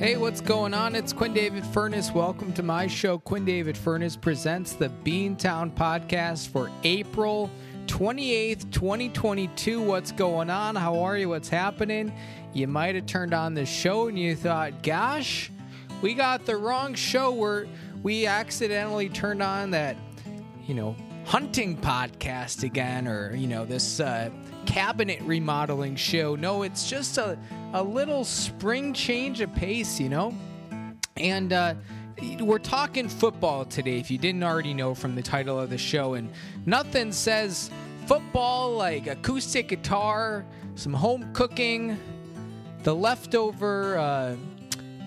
[0.00, 0.94] Hey, what's going on?
[0.94, 2.10] It's Quinn David Furness.
[2.10, 3.18] Welcome to my show.
[3.18, 7.50] Quinn David Furness presents the Beantown podcast for April
[7.84, 9.82] 28th, 2022.
[9.82, 10.74] What's going on?
[10.74, 11.28] How are you?
[11.28, 12.14] What's happening?
[12.54, 15.52] You might have turned on the show and you thought, gosh,
[16.00, 17.66] we got the wrong show where
[18.02, 19.98] we accidentally turned on that,
[20.66, 24.30] you know, hunting podcast again or, you know, this uh,
[24.70, 26.36] cabinet remodeling show.
[26.36, 27.36] No, it's just a,
[27.72, 30.32] a little spring change of pace, you know?
[31.16, 31.74] And, uh,
[32.40, 36.14] we're talking football today, if you didn't already know from the title of the show.
[36.14, 36.30] And
[36.66, 37.70] nothing says
[38.06, 41.98] football like acoustic guitar, some home cooking,
[42.82, 44.36] the leftover uh,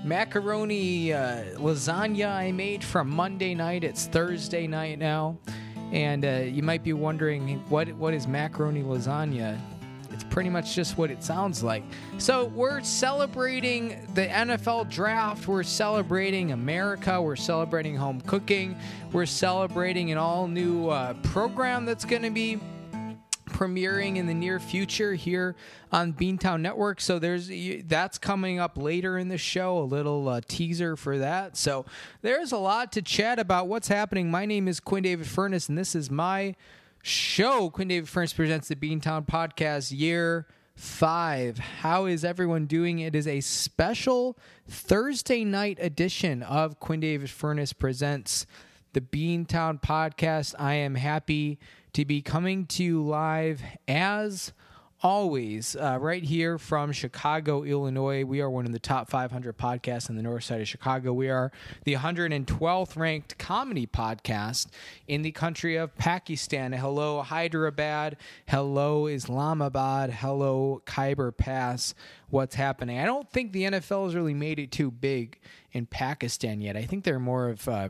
[0.03, 3.83] macaroni uh, lasagna I made from Monday night.
[3.83, 5.37] It's Thursday night now.
[5.93, 9.57] And uh, you might be wondering what what is macaroni lasagna?
[10.11, 11.83] It's pretty much just what it sounds like.
[12.17, 15.47] So we're celebrating the NFL draft.
[15.47, 17.21] We're celebrating America.
[17.21, 18.75] We're celebrating home cooking.
[19.11, 22.59] We're celebrating an all new uh, program that's going to be
[23.63, 25.55] premiering in the near future here
[25.91, 26.99] on Beantown Network.
[26.99, 27.49] So there's
[27.85, 31.55] that's coming up later in the show, a little uh, teaser for that.
[31.55, 31.85] So
[32.21, 34.29] there's a lot to chat about what's happening.
[34.29, 36.55] My name is Quinn David Furness, and this is my
[37.01, 37.69] show.
[37.69, 41.59] Quinn David Furness presents the Beantown Podcast Year Five.
[41.59, 42.99] How is everyone doing?
[42.99, 48.45] It is a special Thursday night edition of Quinn David Furness presents
[48.93, 50.53] the Beantown Podcast.
[50.57, 51.59] I am happy
[51.93, 54.53] to be coming to you live as
[55.01, 58.23] always uh, right here from Chicago, Illinois.
[58.23, 61.11] We are one of the top 500 podcasts in the north side of Chicago.
[61.11, 61.51] We are
[61.83, 64.67] the 112th ranked comedy podcast
[65.07, 66.71] in the country of Pakistan.
[66.71, 68.15] Hello, Hyderabad.
[68.47, 70.11] Hello, Islamabad.
[70.11, 71.93] Hello, Khyber Pass.
[72.29, 72.99] What's happening?
[72.99, 75.39] I don't think the NFL has really made it too big
[75.73, 76.77] in Pakistan yet.
[76.77, 77.89] I think they're more of uh,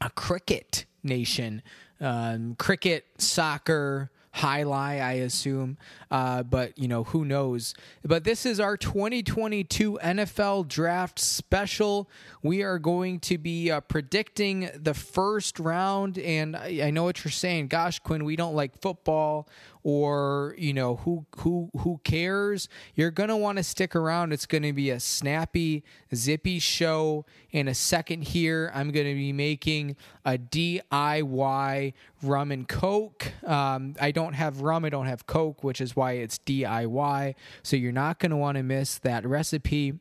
[0.00, 1.62] a cricket nation
[2.00, 5.78] um, cricket, soccer, high lie, I assume.
[6.10, 7.74] Uh, but, you know, who knows?
[8.04, 12.10] But this is our 2022 NFL Draft Special.
[12.42, 16.18] We are going to be uh, predicting the first round.
[16.18, 17.68] And I, I know what you're saying.
[17.68, 19.48] Gosh, Quinn, we don't like football
[19.86, 22.68] or you know who who who cares?
[22.96, 24.32] You're going to want to stick around.
[24.32, 28.72] It's going to be a snappy zippy show in a second here.
[28.74, 33.32] I'm going to be making a diy rum and coke.
[33.44, 37.76] Um, i don't have rum i don't have coke which is why it's diy so
[37.76, 39.94] you're not going to want to miss that recipe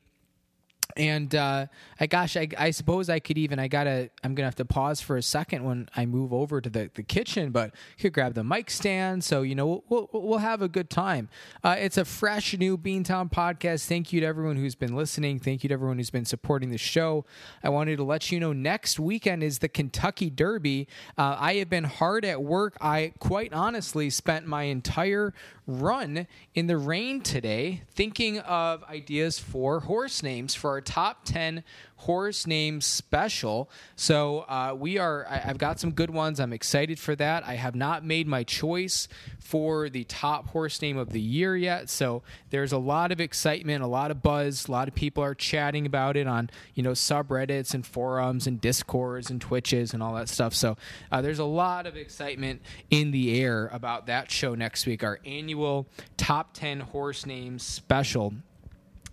[0.96, 1.68] and uh,
[2.00, 5.02] I gosh, I, I suppose I could even I gotta I'm gonna have to pause
[5.02, 8.44] for a second when I move over to the, the kitchen, but could grab the
[8.44, 9.24] mic stand.
[9.24, 11.30] So you know we'll we'll, we'll have a good time.
[11.64, 13.86] Uh, it's a fresh new Beantown podcast.
[13.88, 15.40] Thank you to everyone who's been listening.
[15.40, 17.26] Thank you to everyone who's been supporting the show.
[17.64, 20.88] I wanted to let you know next weekend is the Kentucky Derby.
[21.18, 22.78] Uh, I have been hard at work.
[22.80, 25.34] I quite honestly spent my entire
[25.68, 31.64] run in the rain today thinking of ideas for horse names for our top 10
[32.00, 33.70] horse name special.
[33.96, 35.26] So uh, we are.
[35.30, 36.42] I, have got some good ones.
[36.42, 37.46] I'm excited for that.
[37.46, 39.08] I have not made my choice
[39.40, 41.90] for the top horse name of the year yet.
[41.90, 44.68] So there's a lot of excitement, a lot of buzz.
[44.68, 48.60] A lot of people are chatting about it on you know subreddits and forums and
[48.60, 50.54] discords and twitches and all that stuff.
[50.54, 50.76] So
[51.10, 55.04] uh, there's a lot of excitement in the air about that show next week.
[55.04, 55.88] Our annual
[56.18, 58.34] top 10 horse names special.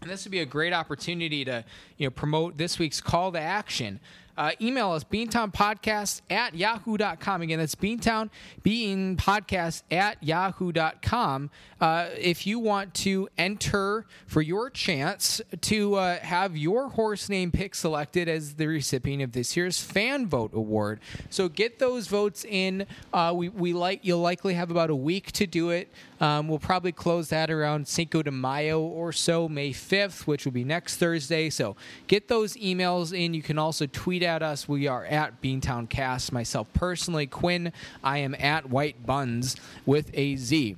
[0.03, 1.65] And this would be a great opportunity to
[1.97, 4.01] you know promote this week's call to action.
[4.37, 7.43] Uh, email us beantownpodcast at yahoo.com.
[7.43, 8.31] Again, that's beantown,
[8.63, 11.51] being podcast at yahoo.com.
[11.81, 17.53] Uh, if you want to enter for your chance to uh, have your horse name
[17.53, 21.01] pick selected as the recipient of this year's fan vote award.
[21.29, 22.87] So get those votes in.
[23.13, 25.93] Uh, we, we like You'll likely have about a week to do it.
[26.23, 30.53] Um, we'll probably close that around Cinco de Mayo or so, May 5th, which will
[30.53, 31.51] be next Thursday.
[31.51, 31.75] So
[32.07, 33.35] get those emails in.
[33.35, 34.69] You can also tweet at us.
[34.69, 36.33] We are at Beantown Cast.
[36.33, 37.73] Myself personally, Quinn,
[38.05, 40.77] I am at White Buns with a Z.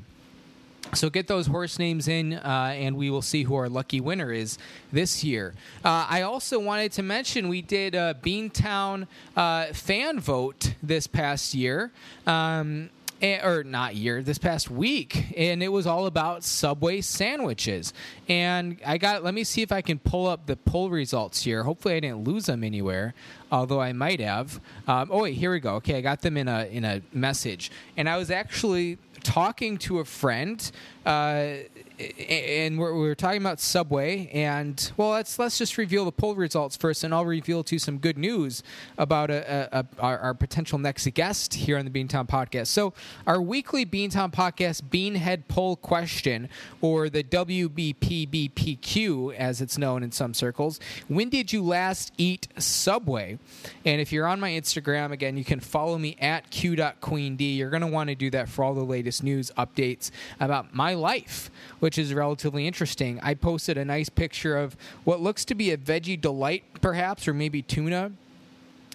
[0.94, 4.32] So get those horse names in, uh, and we will see who our lucky winner
[4.32, 4.56] is
[4.92, 5.52] this year.
[5.84, 11.52] Uh, I also wanted to mention we did a Beantown uh, fan vote this past
[11.52, 11.92] year.
[12.26, 12.88] Um,
[13.22, 17.92] or not year, this past week, and it was all about Subway sandwiches.
[18.28, 21.62] And I got, let me see if I can pull up the poll results here.
[21.62, 23.14] Hopefully, I didn't lose them anywhere,
[23.50, 24.60] although I might have.
[24.86, 25.74] Um, oh wait, here we go.
[25.76, 30.00] Okay, I got them in a in a message, and I was actually talking to
[30.00, 30.70] a friend.
[31.06, 31.54] Uh,
[31.98, 36.76] and we're, we're talking about Subway, and well, let's let's just reveal the poll results
[36.76, 38.64] first, and I'll reveal to you some good news
[38.98, 42.66] about a, a, a, our, our, potential next guest here on the Beantown Podcast.
[42.68, 42.94] So,
[43.28, 46.48] our weekly Beantown Podcast Beanhead poll question,
[46.80, 53.38] or the WBPBPQ as it's known in some circles: When did you last eat Subway?
[53.84, 57.40] And if you're on my Instagram, again, you can follow me at q.queend.
[57.40, 60.94] You're going to want to do that for all the latest news updates about my
[60.94, 61.52] life
[61.84, 63.20] which is relatively interesting.
[63.22, 67.34] I posted a nice picture of what looks to be a veggie delight, perhaps, or
[67.34, 68.12] maybe tuna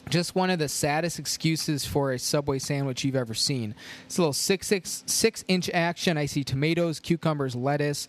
[0.09, 3.75] just one of the saddest excuses for a Subway sandwich you've ever seen.
[4.07, 6.17] It's a little six six six inch action.
[6.17, 8.07] I see tomatoes, cucumbers, lettuce,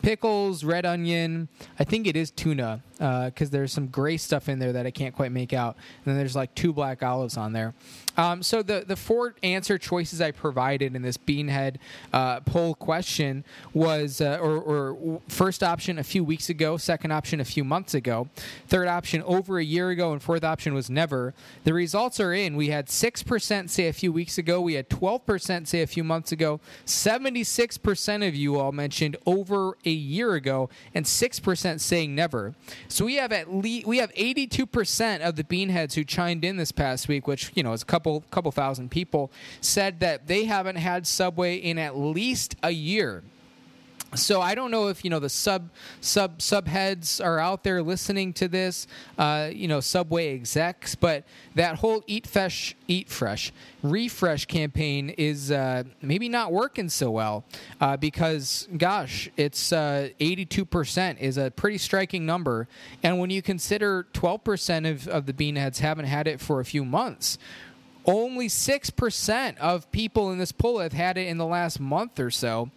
[0.00, 1.48] pickles, red onion.
[1.78, 4.90] I think it is tuna because uh, there's some gray stuff in there that I
[4.90, 5.76] can't quite make out.
[5.76, 7.74] And then there's like two black olives on there.
[8.16, 11.76] Um, so the the four answer choices I provided in this Beanhead
[12.12, 17.40] uh, poll question was, uh, or, or, first option a few weeks ago, second option
[17.40, 18.28] a few months ago,
[18.68, 21.34] third option over a year ago, and fourth option was never.
[21.64, 22.56] The results are in.
[22.56, 24.60] We had six percent say a few weeks ago.
[24.60, 26.60] We had twelve percent say a few months ago.
[26.84, 32.14] Seventy six percent of you all mentioned over a year ago, and six percent saying
[32.14, 32.54] never.
[32.88, 36.72] So we have at least we have 82% of the beanheads who chimed in this
[36.72, 40.76] past week, which you know is a couple couple thousand people, said that they haven't
[40.76, 43.22] had Subway in at least a year.
[44.14, 45.70] So I don't know if you know the sub
[46.02, 51.76] sub subheads are out there listening to this, uh, you know Subway execs, but that
[51.76, 53.52] whole eat fresh, eat fresh,
[53.82, 57.44] refresh campaign is uh, maybe not working so well
[57.80, 62.68] uh, because gosh, it's uh, eighty-two percent is a pretty striking number,
[63.02, 66.66] and when you consider twelve percent of of the beanheads haven't had it for a
[66.66, 67.38] few months
[68.04, 72.30] only 6% of people in this poll have had it in the last month or
[72.30, 72.70] so.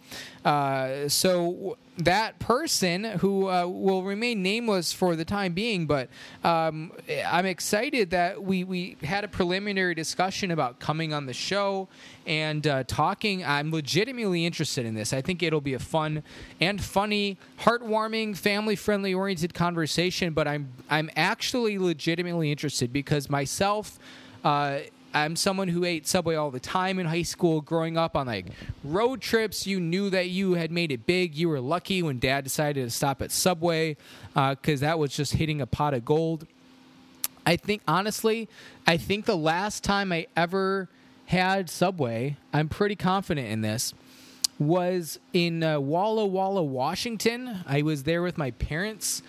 [0.44, 6.08] Uh, so that person who uh, will remain nameless for the time being, but
[6.44, 6.92] um,
[7.26, 11.88] I'm excited that we, we had a preliminary discussion about coming on the show
[12.26, 13.44] and uh, talking.
[13.44, 15.12] I'm legitimately interested in this.
[15.12, 16.22] I think it'll be a fun
[16.60, 23.98] and funny, heartwarming, family friendly oriented conversation, but I'm, I'm actually legitimately interested because myself,
[24.44, 24.80] uh,
[25.16, 28.48] I'm someone who ate Subway all the time in high school, growing up on like
[28.84, 29.66] road trips.
[29.66, 31.34] You knew that you had made it big.
[31.34, 33.96] You were lucky when dad decided to stop at Subway
[34.34, 36.46] because uh, that was just hitting a pot of gold.
[37.46, 38.46] I think, honestly,
[38.86, 40.90] I think the last time I ever
[41.26, 43.94] had Subway, I'm pretty confident in this,
[44.58, 47.64] was in uh, Walla Walla, Washington.
[47.66, 49.22] I was there with my parents,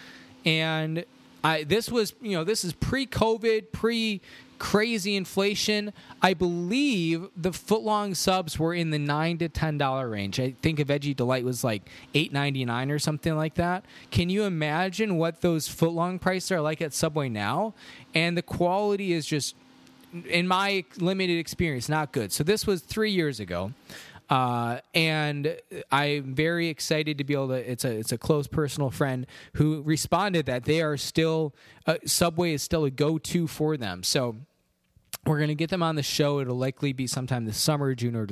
[0.44, 1.06] and
[1.46, 4.20] I this was you know this is pre-COVID, pre
[4.60, 5.94] crazy inflation.
[6.22, 10.40] I believe the footlong subs were in the nine to ten dollar range.
[10.40, 13.86] I think a veggie delight was like eight ninety nine or something like that.
[14.12, 17.74] Can you imagine what those footlong prices are like at Subway now?
[18.14, 19.56] And the quality is just,
[20.28, 22.32] in my limited experience, not good.
[22.32, 23.74] So this was three years ago.
[24.30, 25.56] Uh, and
[25.90, 27.72] I'm very excited to be able to.
[27.72, 31.54] It's a it's a close personal friend who responded that they are still
[31.86, 34.04] uh, Subway is still a go to for them.
[34.04, 34.36] So
[35.28, 36.40] we're going to get them on the show.
[36.40, 38.26] It'll likely be sometime this summer, June or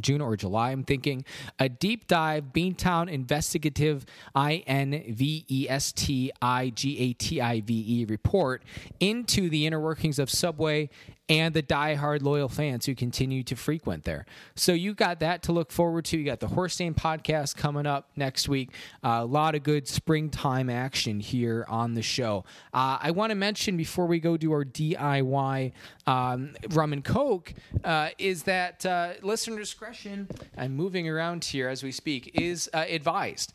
[0.00, 0.72] June or July.
[0.72, 1.24] I'm thinking
[1.58, 4.04] a deep dive Beantown investigative
[4.34, 8.62] I N V E S T I G A T I V E report
[8.98, 10.90] into the inner workings of Subway
[11.30, 14.26] and the die-hard loyal fans who continue to frequent there.
[14.56, 16.18] So you got that to look forward to.
[16.18, 18.70] You got the Horse Name podcast coming up next week.
[19.04, 22.44] Uh, a lot of good springtime action here on the show.
[22.74, 25.70] Uh, I want to mention before we go do our DIY
[26.08, 30.26] um, rum and coke uh, is that uh, listener discretion.
[30.58, 32.32] I'm moving around here as we speak.
[32.34, 33.52] Is uh, advised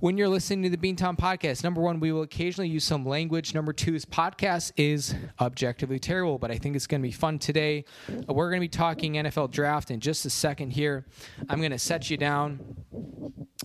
[0.00, 1.64] when you're listening to the Beantown podcast.
[1.64, 3.54] Number one, we will occasionally use some language.
[3.54, 7.38] Number two, this podcast is objectively terrible, but I think it's going to be fun
[7.38, 7.84] today.
[8.28, 11.06] We're going to be talking NFL draft in just a second here.
[11.48, 12.76] I'm going to set you down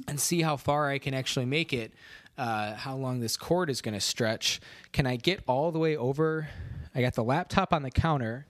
[0.07, 1.93] and see how far I can actually make it,
[2.37, 4.61] uh, how long this cord is going to stretch.
[4.91, 6.49] Can I get all the way over?
[6.93, 8.45] I got the laptop on the counter.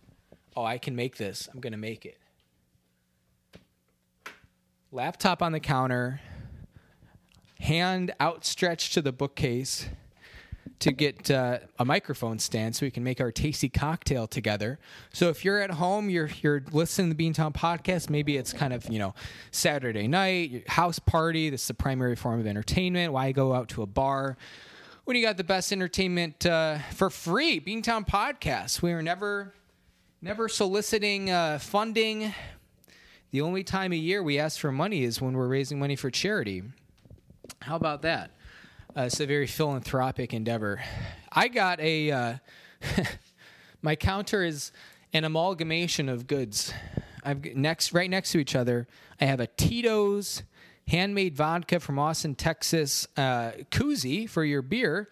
[0.55, 1.47] Oh, I can make this.
[1.53, 2.17] I'm going to make it.
[4.91, 6.19] Laptop on the counter
[7.59, 9.89] hand outstretched to the bookcase
[10.79, 14.79] to get uh, a microphone stand so we can make our tasty cocktail together.
[15.11, 18.09] So if you're at home, you're you're listening to the Beantown podcast.
[18.09, 19.13] Maybe it's kind of you know
[19.51, 21.49] Saturday night house party.
[21.49, 23.13] This is the primary form of entertainment.
[23.13, 24.37] Why go out to a bar
[25.03, 27.59] when you got the best entertainment uh, for free?
[27.59, 28.81] Beantown podcast.
[28.81, 29.53] We are never
[30.21, 32.33] never soliciting uh, funding.
[33.31, 36.09] The only time a year we ask for money is when we're raising money for
[36.09, 36.63] charity.
[37.61, 38.31] How about that?
[38.95, 40.81] Uh, it's a very philanthropic endeavor.
[41.31, 42.11] I got a.
[42.11, 42.35] Uh,
[43.81, 44.71] my counter is
[45.13, 46.73] an amalgamation of goods.
[47.23, 48.87] I've next right next to each other.
[49.19, 50.43] I have a Tito's
[50.87, 55.09] handmade vodka from Austin, Texas, uh, koozie for your beer.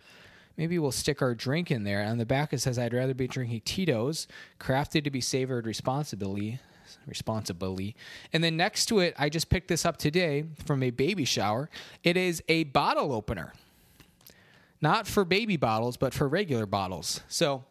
[0.55, 2.03] Maybe we'll stick our drink in there.
[2.03, 4.27] On the back it says, "I'd rather be drinking Tito's,
[4.59, 6.59] crafted to be savored responsibly."
[7.07, 7.95] Responsibly.
[8.33, 11.69] And then next to it, I just picked this up today from a baby shower.
[12.03, 13.53] It is a bottle opener,
[14.81, 17.21] not for baby bottles, but for regular bottles.
[17.29, 17.63] So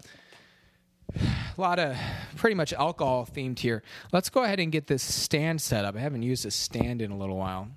[1.14, 1.21] a
[1.61, 1.97] lot of
[2.37, 3.83] pretty much alcohol themed here.
[4.12, 5.97] Let's go ahead and get this stand set up.
[5.97, 7.69] I haven't used a stand in a little while.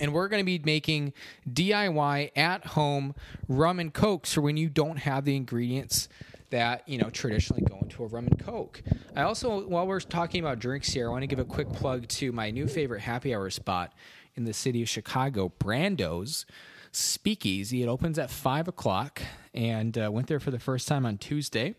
[0.00, 1.12] And we're going to be making
[1.50, 3.14] DIY at home
[3.48, 6.08] rum and cokes for when you don't have the ingredients
[6.50, 8.82] that you know traditionally go into a rum and coke.
[9.14, 12.08] I also, while we're talking about drinks here, I want to give a quick plug
[12.08, 13.92] to my new favorite happy hour spot
[14.34, 16.46] in the city of Chicago, Brando's
[16.92, 17.82] Speakeasy.
[17.82, 19.20] It opens at five o'clock,
[19.52, 21.74] and uh, went there for the first time on Tuesday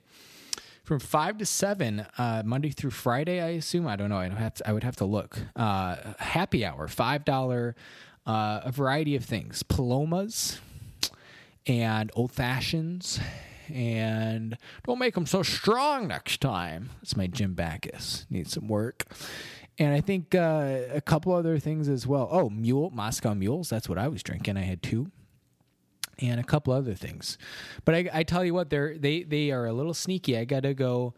[0.83, 3.41] from five to seven, uh, Monday through Friday.
[3.41, 3.87] I assume.
[3.87, 4.17] I don't know.
[4.17, 4.55] I don't have.
[4.55, 5.39] To, I would have to look.
[5.55, 7.75] Uh, happy hour, five dollar.
[8.25, 10.59] Uh, a variety of things, palomas
[11.65, 13.19] and old fashions,
[13.73, 16.89] and don't make them so strong next time.
[17.01, 18.25] That's my Jim Backus.
[18.29, 19.05] Needs some work.
[19.77, 22.27] And I think uh, a couple other things as well.
[22.31, 23.69] Oh, mule, Moscow mules.
[23.69, 24.57] That's what I was drinking.
[24.57, 25.11] I had two
[26.21, 27.37] and a couple other things.
[27.85, 30.37] But I, I tell you what, they're they they are a little sneaky.
[30.37, 31.13] I gotta go.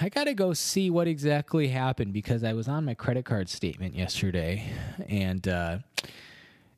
[0.00, 3.94] I gotta go see what exactly happened because I was on my credit card statement
[3.94, 4.70] yesterday,
[5.08, 5.78] and uh,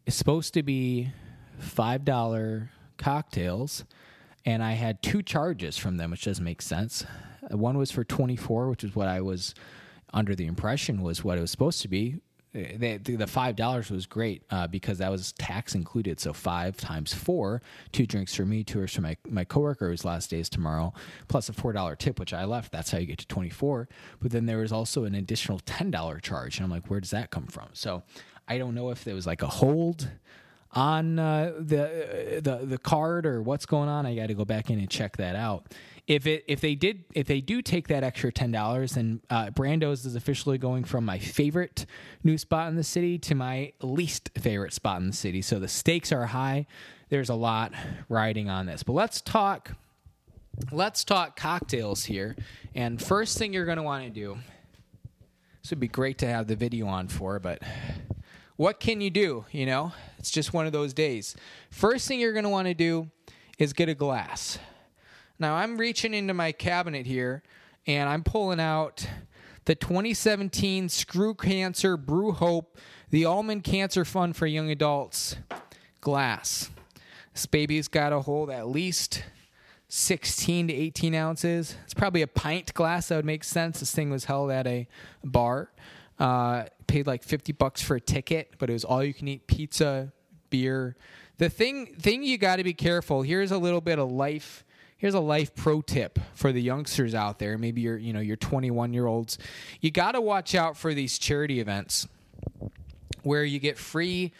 [0.06, 1.10] it's supposed to be
[1.58, 3.84] five dollar cocktails,
[4.46, 7.04] and I had two charges from them, which doesn't make sense.
[7.50, 9.54] One was for twenty four, which is what I was
[10.14, 12.20] under the impression was what it was supposed to be
[12.56, 16.18] the, the five dollars was great uh, because that was tax included.
[16.20, 17.60] So five times four,
[17.92, 20.94] two drinks for me, two for my my coworker whose last day is tomorrow,
[21.28, 22.72] plus a four dollar tip which I left.
[22.72, 23.88] That's how you get to twenty four.
[24.20, 27.10] But then there was also an additional ten dollar charge, and I'm like, where does
[27.10, 27.68] that come from?
[27.72, 28.02] So
[28.48, 30.10] I don't know if there was like a hold
[30.76, 34.06] on uh, the the the card or what's going on.
[34.06, 35.72] I got to go back in and check that out
[36.06, 39.50] if it if they did if they do take that extra ten dollars, then uh,
[39.50, 41.86] Brando's is officially going from my favorite
[42.22, 45.42] new spot in the city to my least favorite spot in the city.
[45.42, 46.66] So the stakes are high.
[47.08, 47.72] There's a lot
[48.08, 48.82] riding on this.
[48.82, 49.72] But let's talk.
[50.70, 52.36] Let's talk cocktails here.
[52.74, 54.38] And first thing you're going to want to do.
[55.62, 57.60] This would be great to have the video on for, but
[58.56, 59.44] what can you do?
[59.52, 61.36] You know, it's just one of those days.
[61.70, 63.10] First thing you're going to want to do
[63.58, 64.58] is get a glass.
[65.38, 67.42] Now I'm reaching into my cabinet here
[67.86, 69.06] and I'm pulling out
[69.66, 72.78] the 2017 Screw Cancer Brew Hope,
[73.10, 75.36] the Ulman Cancer Fund for Young Adults
[76.00, 76.70] glass.
[77.32, 79.24] This baby's got to hold at least
[79.88, 81.76] 16 to 18 ounces.
[81.84, 83.08] It's probably a pint glass.
[83.08, 83.80] That would make sense.
[83.80, 84.88] This thing was held at a
[85.22, 85.70] bar.
[86.18, 89.46] Uh, paid like 50 bucks for a ticket, but it was all you can eat
[89.46, 90.12] pizza,
[90.50, 90.96] beer.
[91.38, 93.22] The thing thing you got to be careful.
[93.22, 94.64] Here's a little bit of life
[94.98, 98.36] here's a life pro tip for the youngsters out there maybe you're you know you're
[98.36, 99.38] 21 year olds
[99.80, 102.08] you got to watch out for these charity events
[103.22, 104.32] where you get free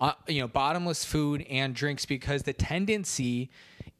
[0.00, 3.50] uh, you know bottomless food and drinks because the tendency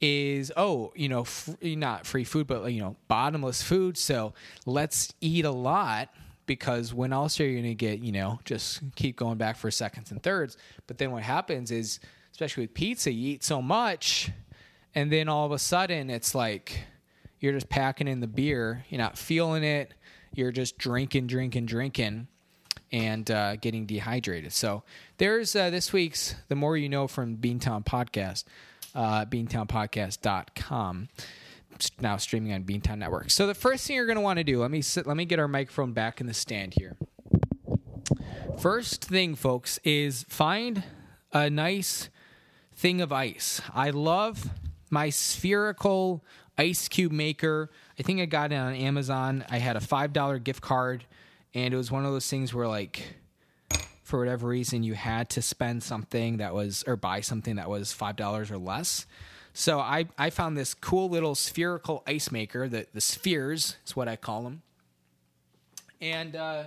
[0.00, 1.26] is oh you know
[1.62, 4.34] not free food but you know bottomless food so
[4.66, 6.10] let's eat a lot
[6.46, 9.70] because when else are you going to get you know just keep going back for
[9.70, 10.56] seconds and thirds?
[10.86, 12.00] But then what happens is
[12.32, 14.30] especially with pizza you eat so much
[14.94, 16.80] and then all of a sudden it's like
[17.38, 19.94] you're just packing in the beer you're not feeling it
[20.34, 22.26] you're just drinking drinking drinking
[22.94, 24.52] and uh, getting dehydrated.
[24.52, 24.84] So
[25.18, 28.44] there's uh, this week's the more you know from beantown podcast
[28.94, 31.08] uh, beantownpodcast.com
[32.00, 34.60] now streaming on beantown network so the first thing you're going to want to do
[34.60, 36.96] let me sit, let me get our microphone back in the stand here
[38.58, 40.84] first thing folks is find
[41.32, 42.08] a nice
[42.74, 44.50] thing of ice i love
[44.90, 46.24] my spherical
[46.56, 47.70] ice cube maker.
[47.98, 49.44] I think I got it on Amazon.
[49.50, 51.04] I had a $5 gift card,
[51.52, 53.02] and it was one of those things where, like,
[54.02, 57.92] for whatever reason, you had to spend something that was, or buy something that was
[57.92, 59.06] $5 or less.
[59.56, 64.08] So I, I found this cool little spherical ice maker, the, the spheres is what
[64.08, 64.62] I call them.
[66.00, 66.64] And uh,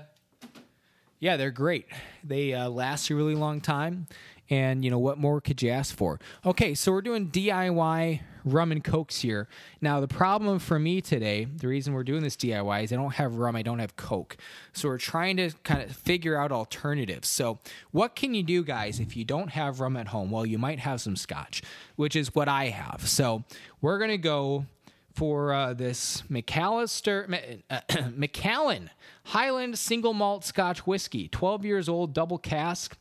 [1.20, 1.86] yeah, they're great.
[2.24, 4.08] They uh, last a really long time
[4.50, 6.20] And, you know, what more could you ask for?
[6.46, 8.22] Okay, so we're doing DIY
[8.54, 9.48] rum and cokes here.
[9.82, 13.16] Now, the problem for me today, the reason we're doing this DIY is I don't
[13.16, 14.38] have rum, I don't have coke.
[14.74, 17.28] So we're trying to kind of figure out alternatives.
[17.28, 17.60] So,
[17.92, 20.32] what can you do, guys, if you don't have rum at home?
[20.32, 21.62] Well, you might have some scotch,
[21.96, 23.08] which is what I have.
[23.08, 23.44] So,
[23.82, 24.66] we're going to go
[25.14, 27.82] for uh, this McAllister uh,
[28.16, 28.92] Macallan
[29.24, 32.96] Highland single malt Scotch whiskey, 12 years old, double cask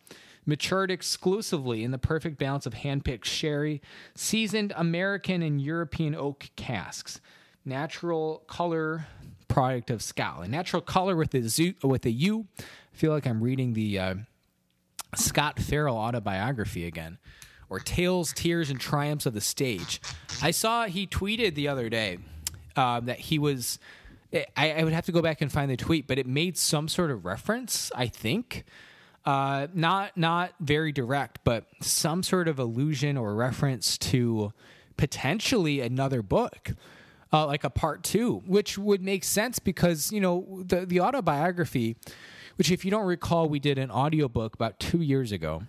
[0.46, 3.82] matured exclusively in the perfect balance of handpicked sherry,
[4.14, 7.20] seasoned American and European oak casks.
[7.64, 9.06] Natural color
[9.48, 10.52] product of Scotland.
[10.52, 12.46] Natural color with a with a U.
[12.58, 12.62] I
[12.92, 14.14] feel like I'm reading the uh,
[15.16, 17.18] Scott Farrell autobiography again,
[17.68, 20.00] or Tales, Tears, and Triumphs of the Stage.
[20.42, 22.18] I saw he tweeted the other day
[22.76, 23.78] uh, that he was.
[24.56, 26.88] I, I would have to go back and find the tweet, but it made some
[26.88, 28.64] sort of reference, I think,
[29.26, 34.52] uh, not not very direct, but some sort of allusion or reference to
[34.96, 36.70] potentially another book,
[37.32, 41.96] uh, like a part two, which would make sense because you know the the autobiography,
[42.54, 45.64] which if you don't recall, we did an audiobook about two years ago.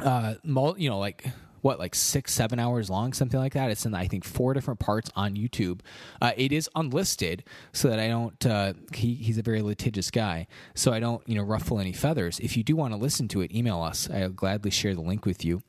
[0.00, 1.26] Uh, you know, like
[1.66, 3.72] what like six seven hours long something like that?
[3.72, 5.80] It's in i think four different parts on youtube.
[6.22, 7.42] Uh, it is unlisted
[7.72, 10.46] so that i don't uh, he, he's a very litigious guy.
[10.74, 12.38] So i don't you know ruffle any feathers.
[12.38, 14.08] If you do want to listen to it email us.
[14.08, 15.62] I'll gladly share the link with you.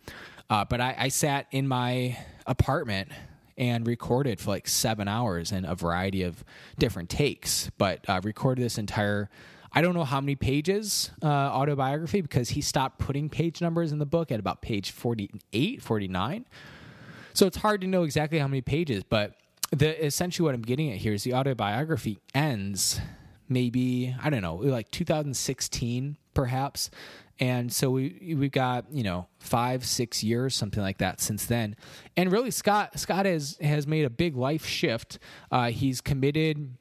[0.51, 3.09] Uh, but I, I sat in my apartment
[3.57, 6.43] and recorded for like seven hours and a variety of
[6.77, 9.31] different takes but uh, recorded this entire
[9.73, 13.99] I don't know how many pages uh, autobiography because he stopped putting page numbers in
[13.99, 16.45] the book at about page 48, 49.
[17.33, 19.35] So it's hard to know exactly how many pages, but
[19.71, 22.99] the essentially what I'm getting at here is the autobiography ends
[23.49, 26.89] maybe I don't know like 2016 perhaps,
[27.39, 31.75] and so we we've got you know five six years something like that since then,
[32.15, 35.19] and really Scott Scott has has made a big life shift.
[35.51, 36.75] Uh, he's committed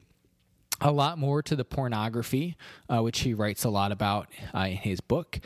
[0.81, 2.55] a lot more to the pornography,
[2.89, 5.39] uh, which he writes a lot about uh, in his book.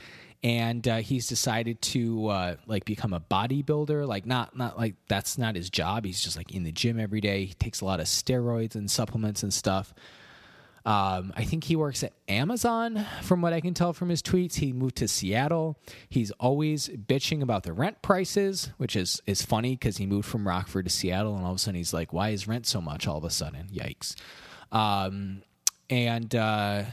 [0.43, 4.07] And uh, he's decided to uh, like become a bodybuilder.
[4.07, 6.03] Like not not like that's not his job.
[6.03, 7.45] He's just like in the gym every day.
[7.45, 9.93] He takes a lot of steroids and supplements and stuff.
[10.83, 14.55] Um, I think he works at Amazon, from what I can tell from his tweets.
[14.55, 15.77] He moved to Seattle.
[16.09, 20.47] He's always bitching about the rent prices, which is is funny because he moved from
[20.47, 23.07] Rockford to Seattle, and all of a sudden he's like, "Why is rent so much?"
[23.07, 24.15] All of a sudden, yikes!
[24.71, 25.43] Um,
[25.89, 26.83] and uh,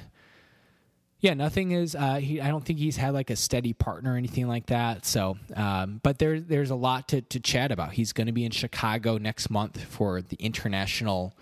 [1.21, 1.95] yeah, nothing is.
[1.95, 5.05] Uh, he, I don't think he's had like a steady partner or anything like that.
[5.05, 7.93] So, um, but there's there's a lot to to chat about.
[7.93, 11.35] He's going to be in Chicago next month for the international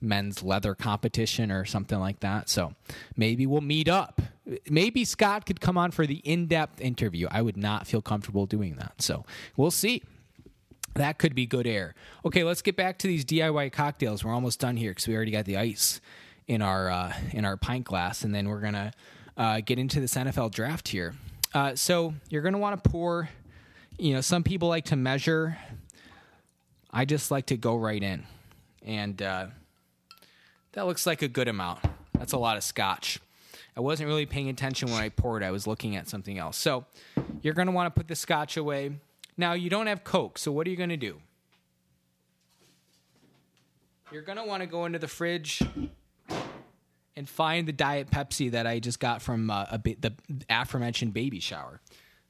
[0.00, 2.48] men's leather competition or something like that.
[2.48, 2.74] So
[3.16, 4.20] maybe we'll meet up.
[4.68, 7.28] Maybe Scott could come on for the in depth interview.
[7.30, 9.02] I would not feel comfortable doing that.
[9.02, 9.24] So
[9.56, 10.02] we'll see.
[10.94, 11.94] That could be good air.
[12.24, 14.24] Okay, let's get back to these DIY cocktails.
[14.24, 16.00] We're almost done here because we already got the ice
[16.48, 18.92] in our uh, in our pint glass, and then we're gonna
[19.36, 21.14] uh, get into this NFL draft here.
[21.54, 23.28] Uh, so you're gonna want to pour.
[23.98, 25.58] You know, some people like to measure.
[26.90, 28.26] I just like to go right in,
[28.84, 29.46] and uh,
[30.72, 31.78] that looks like a good amount.
[32.18, 33.20] That's a lot of scotch.
[33.76, 35.44] I wasn't really paying attention when I poured.
[35.44, 36.56] I was looking at something else.
[36.56, 36.84] So
[37.42, 38.98] you're gonna want to put the scotch away
[39.40, 41.20] now, you don't have Coke, so what are you going to do?
[44.12, 45.62] You're going to want to go into the fridge
[47.16, 50.12] and find the Diet Pepsi that I just got from uh, the
[50.48, 51.80] aforementioned baby shower.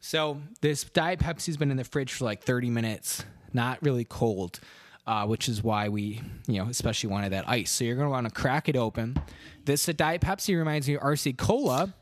[0.01, 4.61] So, this Diet Pepsi's been in the fridge for like 30 minutes, not really cold.
[5.07, 7.70] Uh, which is why we, you know, especially wanted that ice.
[7.70, 9.20] So you're going to want to crack it open.
[9.64, 11.92] This Diet Pepsi reminds me of RC Cola,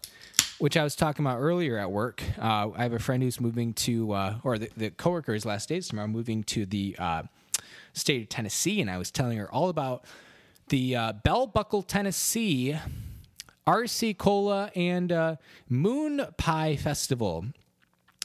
[0.58, 2.22] which I was talking about earlier at work.
[2.38, 5.88] Uh, I have a friend who's moving to, uh, or the, the coworker's last days
[5.88, 7.22] tomorrow, moving to the uh,
[7.92, 10.04] state of Tennessee, and I was telling her all about
[10.68, 12.76] the uh, Bell Buckle, Tennessee
[13.66, 15.36] RC Cola and uh,
[15.68, 17.44] Moon Pie Festival.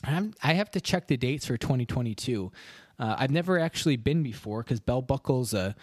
[0.03, 2.51] I'm, i have to check the dates for 2022.
[2.97, 5.75] Uh, I've never actually been before because Bell Buckle's a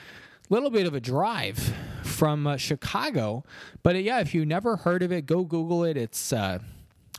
[0.48, 1.74] little bit of a drive
[2.20, 3.42] from uh, Chicago.
[3.82, 5.96] But uh, yeah, if you never heard of it, go Google it.
[5.96, 6.58] It's uh,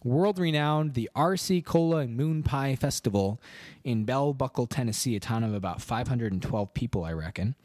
[0.03, 3.41] world renowned, the RC Cola and Moon Pie Festival
[3.83, 7.55] in Bell Buckle, Tennessee, a town of about 512 people, I reckon.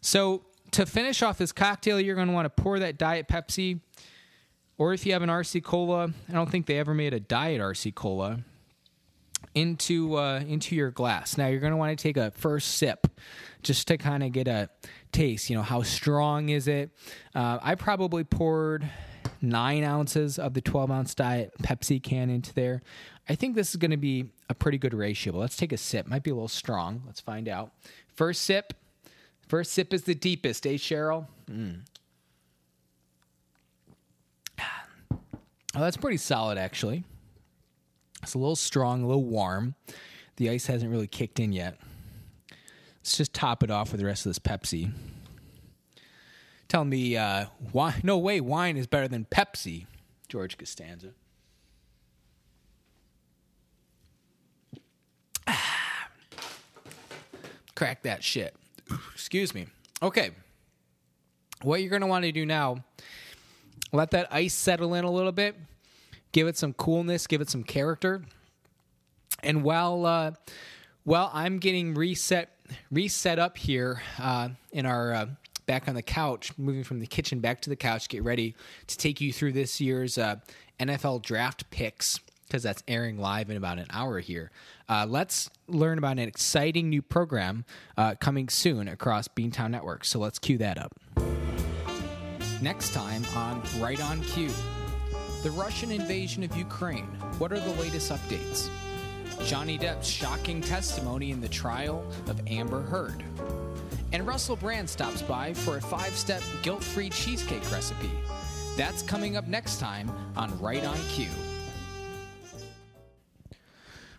[0.00, 3.80] So to finish off this cocktail, you're going to want to pour that Diet Pepsi.
[4.78, 7.60] Or if you have an RC Cola, I don't think they ever made a Diet
[7.60, 8.38] RC Cola
[9.54, 11.36] into uh, into your glass.
[11.36, 13.06] Now you're going to want to take a first sip
[13.62, 14.68] just to kind of get a
[15.12, 15.50] taste.
[15.50, 16.90] You know, how strong is it?
[17.34, 18.88] Uh, I probably poured
[19.40, 22.82] nine ounces of the 12 ounce diet Pepsi can into there.
[23.28, 25.32] I think this is going to be a pretty good ratio.
[25.32, 26.06] But let's take a sip.
[26.06, 27.02] Might be a little strong.
[27.06, 27.72] Let's find out.
[28.08, 28.74] First sip.
[29.48, 31.26] First sip is the deepest, eh, Cheryl?
[31.50, 31.80] Mm.
[35.74, 37.04] Oh, that's pretty solid, actually.
[38.22, 39.74] It's a little strong, a little warm.
[40.36, 41.76] The ice hasn't really kicked in yet.
[43.00, 44.92] Let's just top it off with the rest of this Pepsi.
[46.68, 48.00] Tell me, uh, why?
[48.02, 49.86] No way, wine is better than Pepsi.
[50.28, 51.08] George Costanza.
[57.74, 58.54] Crack that shit.
[59.12, 59.66] Excuse me.
[60.00, 60.30] Okay.
[61.62, 62.84] What you're going to want to do now,
[63.92, 65.54] let that ice settle in a little bit,
[66.32, 68.22] give it some coolness, give it some character.
[69.42, 70.32] And while uh,
[71.04, 72.50] while I'm getting reset
[72.90, 75.26] reset up here uh, in our uh,
[75.66, 78.54] back on the couch, moving from the kitchen back to the couch, get ready
[78.86, 80.36] to take you through this year's uh,
[80.80, 84.50] NFL draft picks because that's airing live in about an hour here.
[84.86, 87.64] Uh, let's learn about an exciting new program
[87.96, 90.04] uh, coming soon across Beantown Network.
[90.04, 90.92] So let's cue that up.
[92.60, 94.50] Next time on Right on Cue
[95.42, 97.06] the Russian invasion of Ukraine.
[97.38, 98.70] What are the latest updates?
[99.44, 103.24] Johnny Depp's shocking testimony in the trial of Amber Heard.
[104.12, 108.10] And Russell Brand stops by for a five step guilt free cheesecake recipe.
[108.76, 111.28] That's coming up next time on Right on Cue.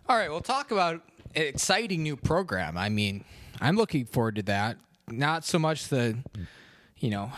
[0.09, 0.95] All right, we'll talk about
[1.35, 2.77] an exciting new program.
[2.77, 3.23] I mean,
[3.61, 4.75] I'm looking forward to that.
[5.07, 6.17] Not so much the,
[6.97, 7.31] you know,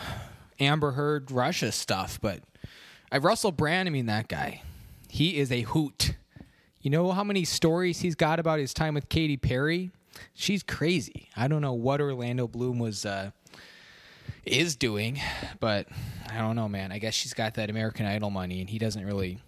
[0.60, 2.40] Amber Heard Russia stuff, but
[3.16, 3.88] I Russell Brand.
[3.88, 4.62] I mean, that guy,
[5.08, 6.16] he is a hoot.
[6.82, 9.92] You know how many stories he's got about his time with Katy Perry?
[10.34, 11.30] She's crazy.
[11.34, 13.32] I don't know what Orlando Bloom was uh,
[14.46, 15.18] is doing,
[15.62, 15.88] but
[16.30, 16.92] I don't know, man.
[16.92, 19.40] I guess she's got that American Idol money, and he doesn't really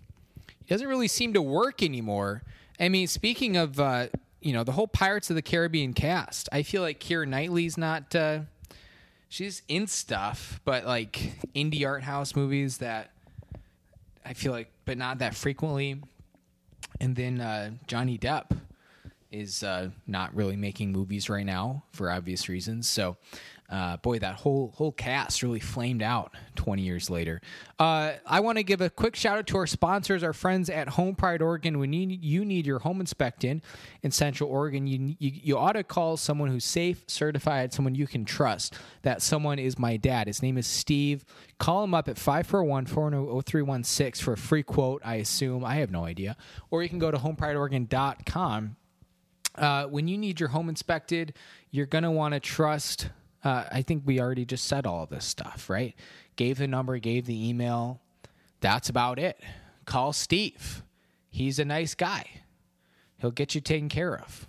[0.64, 2.44] he doesn't really seem to work anymore.
[2.80, 4.08] I mean, speaking of, uh,
[4.40, 8.16] you know, the whole Pirates of the Caribbean cast, I feel like Keira Knightley's not.
[8.16, 8.40] Uh,
[9.28, 13.12] she's in stuff, but like indie art house movies that
[14.28, 16.02] I feel like, but not that frequently.
[17.00, 18.52] And then uh, Johnny Depp
[19.32, 22.90] is uh, not really making movies right now for obvious reasons.
[22.90, 23.16] So
[23.70, 27.42] uh, boy, that whole whole cast really flamed out 20 years later.
[27.78, 30.88] Uh, I want to give a quick shout out to our sponsors, our friends at
[30.90, 31.78] Home Pride Oregon.
[31.78, 33.62] When you, you need your home inspected
[34.04, 38.08] in Central Oregon, you, you, you ought to call someone who's safe, certified, someone you
[38.08, 38.74] can trust.
[39.02, 40.28] That someone is my dad.
[40.28, 41.26] His name is Steve.
[41.58, 45.66] Call him up at 541 400 0316 for a free quote, I assume.
[45.66, 46.38] I have no idea.
[46.72, 48.78] Or you can go to homeprideoregon.com.
[49.56, 51.34] Uh, when you need your home inspected,
[51.72, 53.10] you're going to want to trust
[53.44, 55.96] uh, I think we already just said all this stuff, right?
[56.36, 58.02] Gave the number, gave the email.
[58.62, 59.40] That's about it.
[59.86, 60.84] Call Steve.
[61.30, 62.26] He's a nice guy.
[63.20, 64.48] He'll get you taken care of.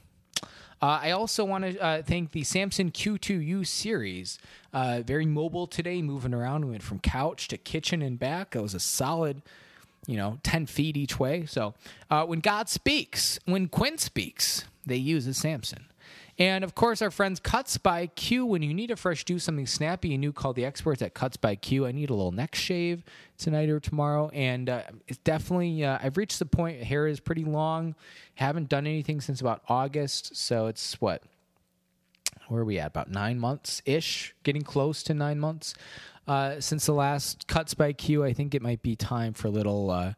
[0.80, 4.38] Uh, I also want to uh, thank the Samson Q2U series.
[4.72, 6.64] Uh, very mobile today, moving around.
[6.66, 8.54] We went from couch to kitchen and back.
[8.54, 9.42] It was a solid,
[10.06, 11.46] you know, 10 feet each way.
[11.46, 11.74] So
[12.10, 15.87] uh, when God speaks, when Quinn speaks, they use a Samson.
[16.38, 18.46] And of course, our friends Cuts by Q.
[18.46, 21.36] When you need a fresh do something snappy and new, call the experts at Cuts
[21.36, 21.84] by Q.
[21.84, 23.02] I need a little neck shave
[23.36, 26.82] tonight or tomorrow, and uh, it's definitely uh, I've reached the point.
[26.82, 27.96] Hair is pretty long.
[28.36, 31.22] Haven't done anything since about August, so it's what
[32.46, 32.88] where are we at?
[32.88, 35.74] About nine months ish, getting close to nine months
[36.28, 38.22] uh, since the last Cuts by Q.
[38.22, 39.90] I think it might be time for a little.
[39.90, 40.12] Uh,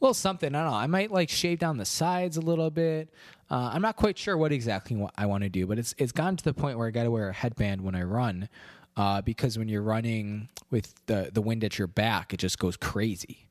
[0.00, 0.54] little something.
[0.54, 0.76] I don't know.
[0.76, 3.08] I might like shave down the sides a little bit.
[3.50, 6.36] Uh, I'm not quite sure what exactly I want to do, but it's it's gotten
[6.36, 8.48] to the point where I got to wear a headband when I run,
[8.96, 12.76] uh, because when you're running with the the wind at your back, it just goes
[12.76, 13.46] crazy.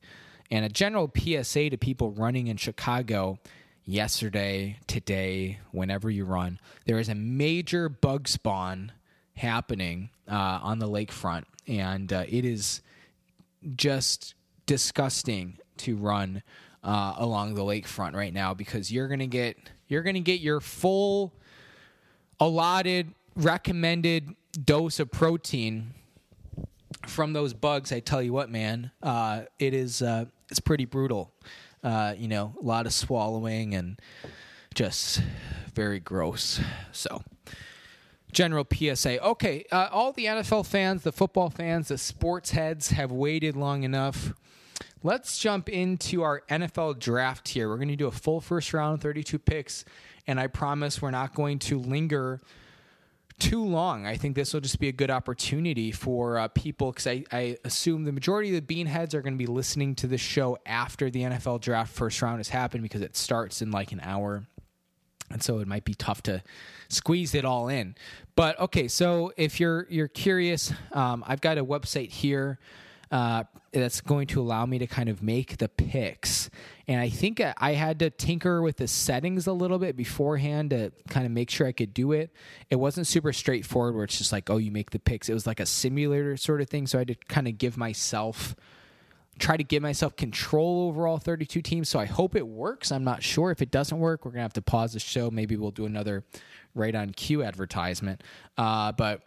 [0.50, 3.38] And a general PSA to people running in Chicago
[3.84, 8.92] yesterday, today, whenever you run, there is a major bug spawn
[9.36, 12.82] happening uh, on the lakefront, and uh, it is
[13.76, 14.34] just
[14.66, 16.42] disgusting to run
[16.82, 19.56] uh, along the lakefront right now because you're gonna get
[19.88, 21.32] you're gonna get your full
[22.40, 25.92] allotted recommended dose of protein
[27.06, 27.92] from those bugs.
[27.92, 31.32] I tell you what, man, uh, it is uh, it's pretty brutal.
[31.82, 34.00] Uh, you know, a lot of swallowing and
[34.74, 35.22] just
[35.74, 36.60] very gross.
[36.92, 37.22] So
[38.32, 39.22] general PSA.
[39.22, 43.84] Okay, uh, all the NFL fans, the football fans, the sports heads have waited long
[43.84, 44.34] enough.
[45.06, 47.68] Let's jump into our NFL draft here.
[47.68, 49.84] We're going to do a full first round, 32 picks,
[50.26, 52.40] and I promise we're not going to linger
[53.38, 54.06] too long.
[54.06, 57.58] I think this will just be a good opportunity for uh, people because I, I
[57.66, 61.10] assume the majority of the beanheads are going to be listening to the show after
[61.10, 64.46] the NFL draft first round has happened because it starts in like an hour.
[65.30, 66.42] And so it might be tough to
[66.88, 67.94] squeeze it all in.
[68.36, 72.58] But okay, so if you're you're curious, um, I've got a website here
[73.10, 73.44] uh,
[73.80, 76.50] that's going to allow me to kind of make the picks.
[76.86, 80.92] And I think I had to tinker with the settings a little bit beforehand to
[81.08, 82.30] kind of make sure I could do it.
[82.70, 85.28] It wasn't super straightforward where it's just like, oh, you make the picks.
[85.28, 86.86] It was like a simulator sort of thing.
[86.86, 88.54] So I had to kind of give myself
[89.38, 91.88] try to give myself control over all 32 teams.
[91.88, 92.92] So I hope it works.
[92.92, 93.50] I'm not sure.
[93.50, 95.30] If it doesn't work, we're going to have to pause the show.
[95.30, 96.24] Maybe we'll do another
[96.74, 98.22] right on cue advertisement.
[98.56, 99.22] Uh, but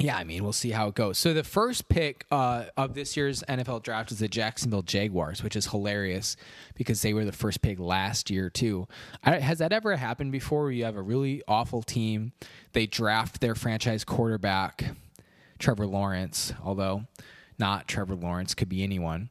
[0.00, 1.18] yeah, I mean, we'll see how it goes.
[1.18, 5.54] So the first pick uh, of this year's NFL draft is the Jacksonville Jaguars, which
[5.54, 6.36] is hilarious
[6.74, 8.88] because they were the first pick last year too.
[9.22, 10.62] I, has that ever happened before?
[10.62, 12.32] Where you have a really awful team,
[12.72, 14.94] they draft their franchise quarterback,
[15.58, 17.04] Trevor Lawrence, although
[17.58, 19.28] not Trevor Lawrence, could be anyone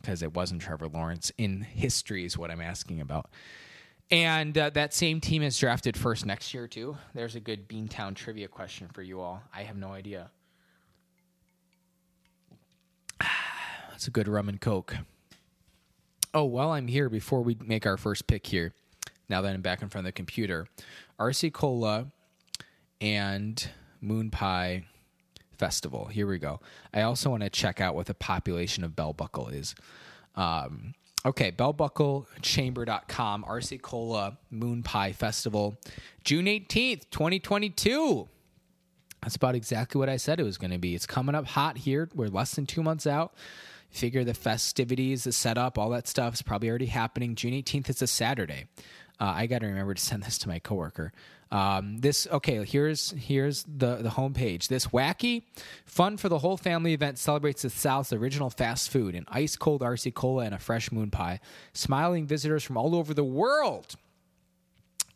[0.00, 3.30] because it wasn't Trevor Lawrence in history is what I'm asking about.
[4.10, 6.96] And uh, that same team is drafted first next year, too.
[7.14, 9.42] There's a good Beantown trivia question for you all.
[9.54, 10.30] I have no idea.
[13.90, 14.96] That's a good rum and coke.
[16.34, 18.72] Oh, while I'm here, before we make our first pick here,
[19.28, 20.66] now that I'm back in front of the computer,
[21.18, 22.06] RC Cola
[23.00, 23.68] and
[24.00, 24.84] Moon Pie
[25.56, 26.06] Festival.
[26.06, 26.60] Here we go.
[26.92, 29.74] I also want to check out what the population of Bell Buckle is.
[30.34, 30.94] Um,
[31.26, 35.74] Okay, bellbucklechamber.com, RC Cola Moon Pie Festival,
[36.22, 38.28] June 18th, 2022.
[39.22, 40.94] That's about exactly what I said it was going to be.
[40.94, 42.10] It's coming up hot here.
[42.14, 43.32] We're less than two months out.
[43.88, 47.36] Figure the festivities, the setup, all that stuff is probably already happening.
[47.36, 48.66] June 18th is a Saturday.
[49.18, 51.10] Uh, I got to remember to send this to my coworker.
[51.50, 52.64] Um, this okay.
[52.64, 54.68] Here's here's the the homepage.
[54.68, 55.44] This wacky,
[55.84, 59.82] fun for the whole family event celebrates the South's original fast food: an ice cold
[59.82, 61.40] RC cola and a fresh moon pie.
[61.72, 63.94] Smiling visitors from all over the world.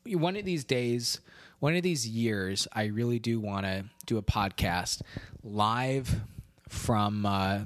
[0.06, 1.20] One of these days,
[1.58, 5.02] one of these years, I really do want to do a podcast
[5.42, 6.20] live
[6.68, 7.60] from uh,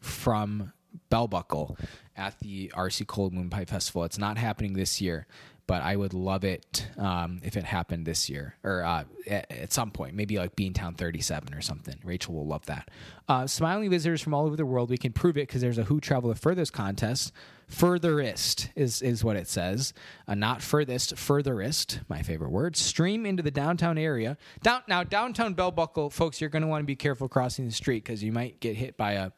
[0.00, 0.72] from
[1.10, 1.76] Bell Buckle
[2.16, 4.04] at the RC Cola Moon Pie Festival.
[4.04, 5.26] It's not happening this year,
[5.70, 9.72] but I would love it um, if it happened this year or uh, at, at,
[9.72, 11.94] some point, maybe like Beantown 37 or something.
[12.02, 12.90] Rachel will love that.
[13.28, 15.84] Uh, smiling visitors from all over the world, we can prove it because there's a
[15.84, 17.32] Who Travel the Furthest contest.
[17.68, 19.94] Furthest is, is what it says.
[20.26, 22.76] Uh, not furthest, furthest, my favorite word.
[22.76, 24.38] Stream into the downtown area.
[24.64, 27.72] Down, now, downtown Bell Buckle, folks, you're going to want to be careful crossing the
[27.72, 29.30] street because you might get hit by a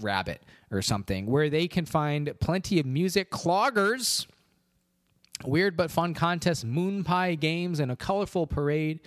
[0.00, 4.28] rabbit or something, where they can find plenty of music cloggers
[5.44, 9.00] weird but fun contest, moon pie games, and a colorful parade.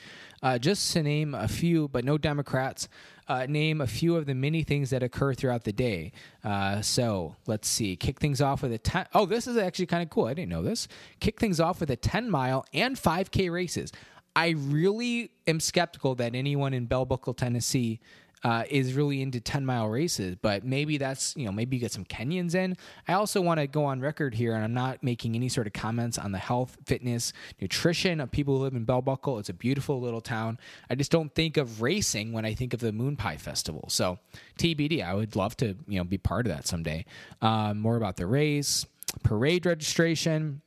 [0.43, 2.88] Uh, just to name a few, but no Democrats.
[3.28, 6.12] Uh, name a few of the many things that occur throughout the day.
[6.43, 7.95] Uh, so let's see.
[7.95, 9.08] Kick things off with a 10.
[9.15, 10.26] Oh, this is actually kind of cool.
[10.26, 10.88] I didn't know this.
[11.19, 13.91] Kick things off with a 10 mile and 5K races.
[14.36, 18.00] I really am skeptical that anyone in Bell Buckle, Tennessee
[18.46, 21.92] uh, is really into 10 mile races, but maybe that's, you know, maybe you get
[21.92, 22.78] some Kenyans in.
[23.08, 25.74] I also want to go on record here, and I'm not making any sort of
[25.74, 29.40] comments on the health, fitness, nutrition of people who live in Bell Buckle.
[29.40, 30.60] It's a beautiful little town.
[30.92, 33.86] I just don't think of racing when I think of the Moon Pie Festival.
[33.88, 34.20] So
[34.60, 37.06] TBD, I would love to, you know, be part of that someday.
[37.42, 38.86] Um, more about the race,
[39.24, 40.62] parade registration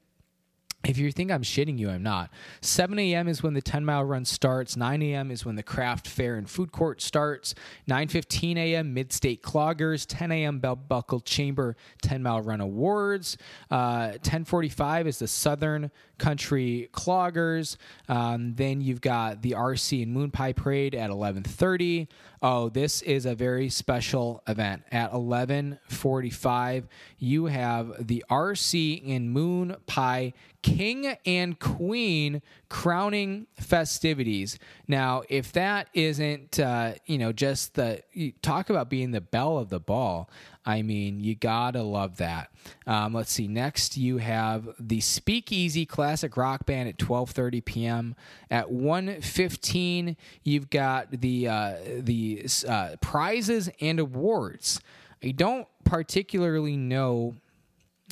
[0.85, 2.31] if you think I'm shitting you, I'm not.
[2.61, 3.27] 7 a.m.
[3.27, 4.77] is when the 10 mile run starts.
[4.77, 5.31] 9 a.m.
[5.33, 7.55] is when the craft fair and food court starts.
[7.89, 8.95] 9:15 a.m.
[8.95, 10.07] Mid State Cloggers.
[10.09, 10.61] 10 a.m.
[10.61, 13.37] Bell Buckle Chamber 10 mile run awards.
[13.71, 17.77] Uh, 10:45 is the Southern Country Cloggers.
[18.09, 22.07] Um, then you've got the RC and Moon Pie Parade at 11:30.
[22.41, 24.85] Oh, this is a very special event.
[24.93, 26.87] At 11:45,
[27.19, 34.59] you have the RC and Moon Pie King and Queen crowning festivities.
[34.87, 38.03] Now, if that isn't, uh, you know, just the
[38.43, 40.31] talk about being the belle of the ball.
[40.69, 42.53] I mean, you gotta love that.
[42.87, 43.49] Um, let's see.
[43.49, 48.15] Next, you have the Speakeasy Classic Rock Band at 12:30 p.m.
[48.51, 54.79] At 1:15, you've got the uh, the uh, prizes and awards.
[55.25, 57.37] I don't particularly know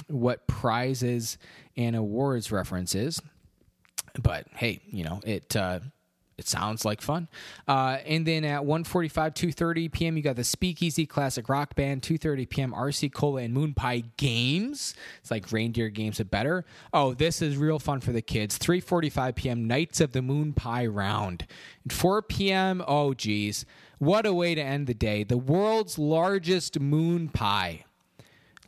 [0.08, 1.36] what prizes
[1.76, 3.20] and awards references,
[4.22, 5.54] but hey, you know it.
[5.54, 5.80] Uh,
[6.38, 7.28] it sounds like fun.
[7.66, 10.16] Uh, and then at 1:45, 2:30 p.m.
[10.16, 12.02] you got the Speakeasy Classic Rock Band.
[12.02, 12.72] 2:30 p.m.
[12.72, 14.94] RC Cola and Moon Pie Games.
[15.20, 16.64] It's like reindeer games, but better.
[16.92, 18.58] Oh, this is real fun for the kids.
[18.58, 19.66] 3:45 p.m.
[19.66, 21.46] Knights of the Moon Pie Round.
[21.84, 22.84] And 4 p.m.
[22.86, 23.64] Oh, geez,
[23.98, 25.24] what a way to end the day!
[25.24, 27.85] The world's largest moon pie.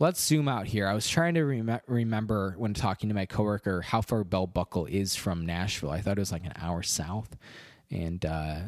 [0.01, 0.87] Let's zoom out here.
[0.87, 4.87] I was trying to rem- remember when talking to my coworker how far Bell Buckle
[4.87, 5.91] is from Nashville.
[5.91, 7.37] I thought it was like an hour south,
[7.91, 8.59] and uh,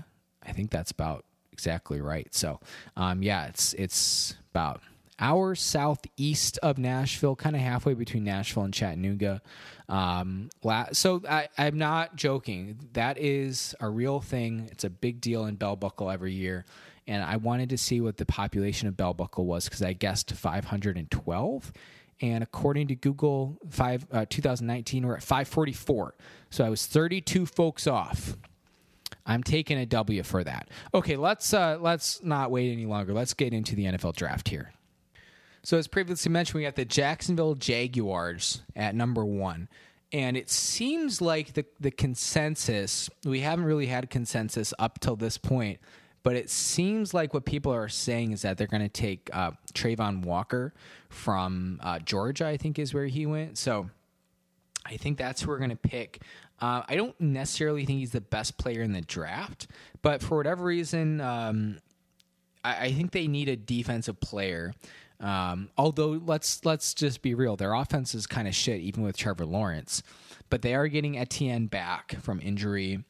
[0.44, 2.34] I think that's about exactly right.
[2.34, 2.58] So,
[2.96, 4.82] um, yeah, it's it's about
[5.20, 9.42] hour southeast of Nashville, kind of halfway between Nashville and Chattanooga.
[9.88, 10.50] Um,
[10.92, 12.88] so I, I'm not joking.
[12.94, 14.68] That is a real thing.
[14.72, 16.64] It's a big deal in Bell Buckle every year
[17.06, 20.32] and I wanted to see what the population of Bell Buckle was because I guessed
[20.32, 21.72] 512.
[22.22, 26.14] And according to Google, five, uh, 2019, we're at 544.
[26.50, 28.36] So I was 32 folks off.
[29.26, 30.68] I'm taking a W for that.
[30.92, 33.12] Okay, let's uh, let's not wait any longer.
[33.12, 34.72] Let's get into the NFL draft here.
[35.62, 39.68] So as previously mentioned, we got the Jacksonville Jaguars at number one.
[40.12, 45.38] And it seems like the, the consensus, we haven't really had consensus up till this
[45.38, 45.78] point,
[46.22, 49.52] but it seems like what people are saying is that they're going to take uh,
[49.72, 50.74] Travon Walker
[51.08, 53.56] from uh, Georgia, I think is where he went.
[53.56, 53.88] So
[54.84, 56.22] I think that's who we're going to pick.
[56.60, 59.66] Uh, I don't necessarily think he's the best player in the draft,
[60.02, 61.78] but for whatever reason, um,
[62.62, 64.74] I, I, think they need a defensive player.
[65.20, 69.16] Um, although let's let's just be real, their offense is kind of shit, even with
[69.16, 70.02] Trevor Lawrence.
[70.50, 73.04] But they are getting Etienne back from injury.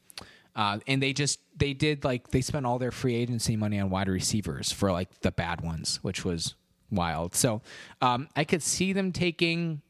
[0.55, 3.91] Uh, and they just they did like they spent all their free agency money on
[3.91, 6.57] wide receivers for like the bad ones, which was
[6.91, 7.35] wild.
[7.37, 7.63] So
[8.01, 9.83] um, I could see them taking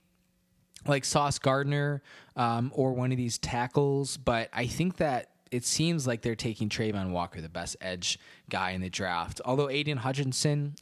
[0.86, 2.02] like Sauce Gardner
[2.36, 6.68] um, or one of these tackles, but I think that it seems like they're taking
[6.68, 9.40] Travon Walker, the best edge guy in the draft.
[9.44, 10.74] Although Aidan Hutchinson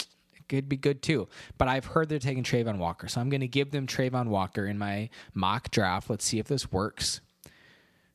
[0.48, 3.48] could be good too, but I've heard they're taking Travon Walker, so I'm going to
[3.48, 6.08] give them Travon Walker in my mock draft.
[6.08, 7.20] Let's see if this works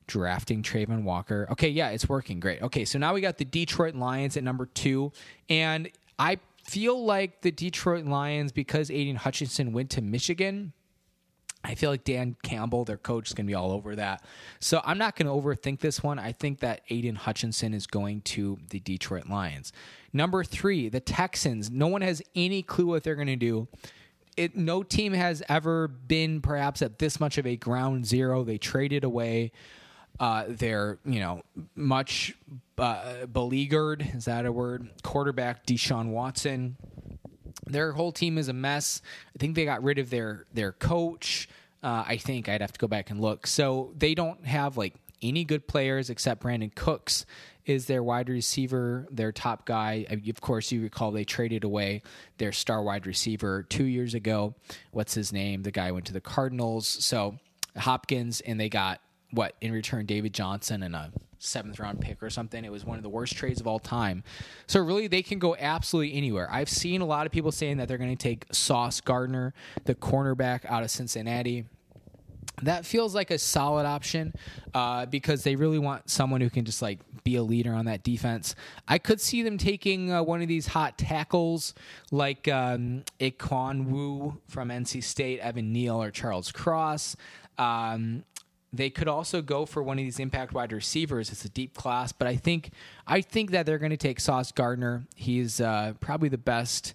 [0.06, 1.46] drafting Travon Walker.
[1.50, 2.62] Okay, yeah, it's working great.
[2.62, 5.12] Okay, so now we got the Detroit Lions at number two,
[5.48, 10.72] and I feel like the Detroit Lions because Aidan Hutchinson went to Michigan.
[11.62, 14.22] I feel like Dan Campbell, their coach, is going to be all over that.
[14.60, 16.18] So I'm not going to overthink this one.
[16.18, 19.72] I think that Aidan Hutchinson is going to the Detroit Lions.
[20.12, 21.70] Number three, the Texans.
[21.70, 23.66] No one has any clue what they're going to do.
[24.36, 28.44] It, no team has ever been perhaps at this much of a ground zero.
[28.44, 29.52] They traded away
[30.20, 31.42] uh, their, you know,
[31.74, 32.34] much
[32.78, 34.88] uh, beleaguered, is that a word?
[35.02, 36.76] Quarterback Deshaun Watson.
[37.66, 39.00] Their whole team is a mess.
[39.34, 41.48] I think they got rid of their their coach.
[41.82, 43.46] Uh, I think I'd have to go back and look.
[43.46, 47.26] So they don't have like any good players except Brandin Cooks
[47.66, 50.06] is their wide receiver, their top guy.
[50.10, 52.02] Of course, you recall they traded away
[52.38, 54.54] their star wide receiver two years ago.
[54.92, 55.62] What's his name?
[55.62, 56.86] The guy went to the Cardinals.
[56.86, 57.38] So
[57.76, 59.00] Hopkins, and they got
[59.34, 61.12] what in return David Johnson and a
[61.44, 62.64] seventh round pick or something.
[62.64, 64.24] It was one of the worst trades of all time.
[64.66, 66.48] So really, they can go absolutely anywhere.
[66.50, 69.94] I've seen a lot of people saying that they're going to take Sauce Gardner, the
[69.94, 71.64] cornerback out of Cincinnati.
[72.62, 74.32] That feels like a solid option
[74.74, 78.04] uh, because they really want someone who can just like be a leader on that
[78.04, 78.54] defense.
[78.86, 81.74] I could see them taking uh, one of these hot tackles
[82.12, 87.16] like um, Ekwonu from NC State, Evan Neal, or Charles Cross.
[87.58, 88.24] Um,
[88.76, 91.30] they could also go for one of these impact wide receivers.
[91.30, 92.70] It's a deep class, but I think
[93.06, 95.04] I think that they're going to take Sauce Gardner.
[95.16, 96.94] He's uh, probably the best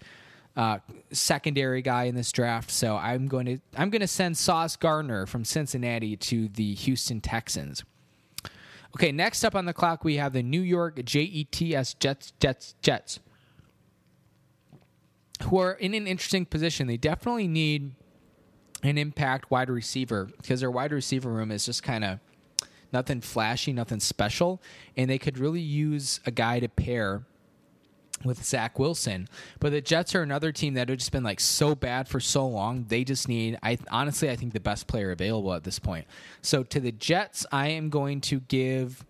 [0.55, 0.79] uh,
[1.11, 2.71] secondary guy in this draft.
[2.71, 7.21] So I'm going to I'm going to send Sauce Gardner from Cincinnati to the Houston
[7.21, 7.83] Texans.
[8.95, 13.19] Okay, next up on the clock we have the New York Jets Jets Jets Jets,
[15.43, 16.87] who are in an interesting position.
[16.87, 17.93] They definitely need
[18.83, 22.19] an impact wide receiver because their wide receiver room is just kind of
[22.91, 24.61] nothing flashy, nothing special,
[24.97, 27.23] and they could really use a guy to pair
[28.23, 29.27] with Zach Wilson.
[29.59, 32.47] But the Jets are another team that have just been like so bad for so
[32.47, 32.85] long.
[32.87, 36.05] They just need I honestly I think the best player available at this point.
[36.41, 39.05] So to the Jets, I am going to give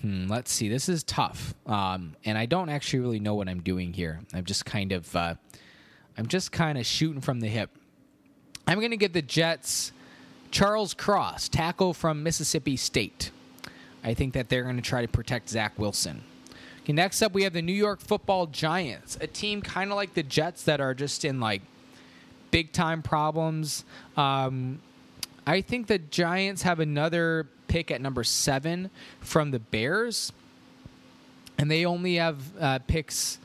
[0.00, 0.68] hmm, let's see.
[0.68, 1.54] This is tough.
[1.66, 4.20] Um, and I don't actually really know what I'm doing here.
[4.34, 5.34] I'm just kind of uh,
[6.18, 7.70] I'm just kind of shooting from the hip.
[8.66, 9.92] I'm going to give the Jets
[10.50, 13.30] Charles Cross, tackle from Mississippi State.
[14.04, 16.22] I think that they're going to try to protect Zach Wilson.
[16.82, 20.14] Okay, next up, we have the New York Football Giants, a team kind of like
[20.14, 21.62] the Jets that are just in like
[22.50, 23.84] big time problems.
[24.16, 24.80] Um,
[25.46, 28.90] I think the Giants have another pick at number seven
[29.20, 30.32] from the Bears,
[31.56, 33.38] and they only have uh, picks.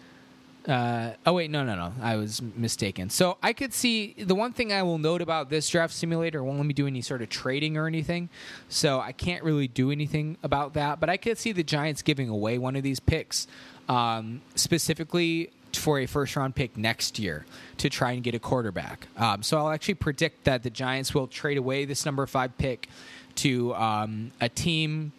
[0.67, 1.93] Uh, oh wait, no, no, no.
[2.01, 3.09] I was mistaken.
[3.09, 6.57] So I could see the one thing I will note about this draft simulator won't
[6.57, 8.29] let me do any sort of trading or anything,
[8.67, 10.99] so I can't really do anything about that.
[10.99, 13.47] But I could see the Giants giving away one of these picks,
[13.87, 17.45] um, specifically for a first round pick next year
[17.77, 19.07] to try and get a quarterback.
[19.15, 22.89] Um, so I'll actually predict that the Giants will trade away this number five pick
[23.35, 25.13] to um, a team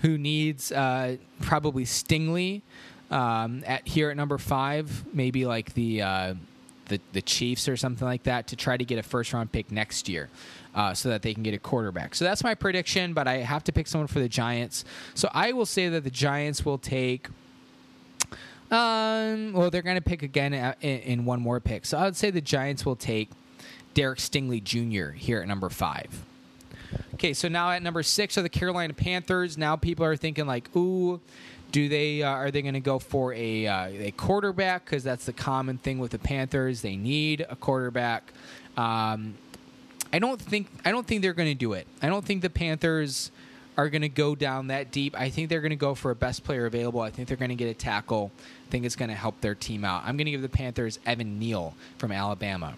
[0.00, 2.62] who needs uh, probably Stingley
[3.12, 6.34] um, at here at number five, maybe like the, uh,
[6.86, 9.70] the the Chiefs or something like that, to try to get a first round pick
[9.70, 10.28] next year.
[10.74, 12.14] Uh, so that they can get a quarterback.
[12.14, 14.86] So that's my prediction, but I have to pick someone for the Giants.
[15.12, 17.28] So I will say that the Giants will take
[18.72, 21.84] um, well, they're going to pick again in, in, one more pick.
[21.84, 23.28] So I would say the Giants will take
[23.92, 25.12] Derek Stingley Jr.
[25.12, 26.24] here at number five.
[27.14, 29.58] Okay, so now at number six are the Carolina Panthers.
[29.58, 31.20] Now people are thinking like, ooh,
[31.72, 34.84] do they uh, are they going to go for a uh, a quarterback?
[34.84, 36.82] Because that's the common thing with the Panthers.
[36.82, 38.32] They need a quarterback.
[38.76, 39.34] Um,
[40.12, 41.86] I don't think I don't think they're going to do it.
[42.00, 43.30] I don't think the Panthers
[43.76, 45.18] are going to go down that deep.
[45.18, 47.00] I think they're going to go for a best player available.
[47.00, 48.30] I think they're going to get a tackle.
[48.68, 50.02] I think it's going to help their team out.
[50.04, 52.74] I'm going to give the Panthers Evan Neal from Alabama.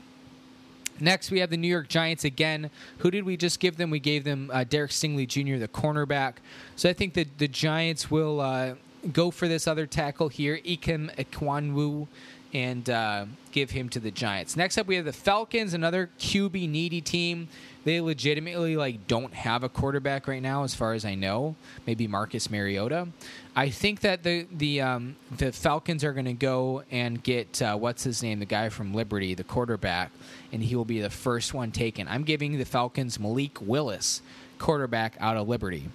[1.01, 2.70] Next, we have the New York Giants again.
[2.99, 3.90] Who did we just give them?
[3.90, 6.34] We gave them uh, Derek Stingley Jr., the cornerback.
[6.76, 8.74] So I think that the Giants will uh,
[9.12, 12.07] go for this other tackle here, Ikem Ekwonu,
[12.55, 14.57] and uh, give him to the Giants.
[14.57, 17.48] Next up, we have the Falcons, another QB needy team
[17.84, 21.55] they legitimately like don't have a quarterback right now, as far as I know.
[21.86, 23.09] Maybe Marcus Mariota.
[23.55, 27.76] I think that the the um, the Falcons are going to go and get uh,
[27.76, 30.11] what's his name, the guy from Liberty, the quarterback,
[30.50, 32.09] and he will be the first one taken.
[32.09, 34.22] I'm giving the Falcons Malik Willis,
[34.59, 35.88] quarterback out of Liberty.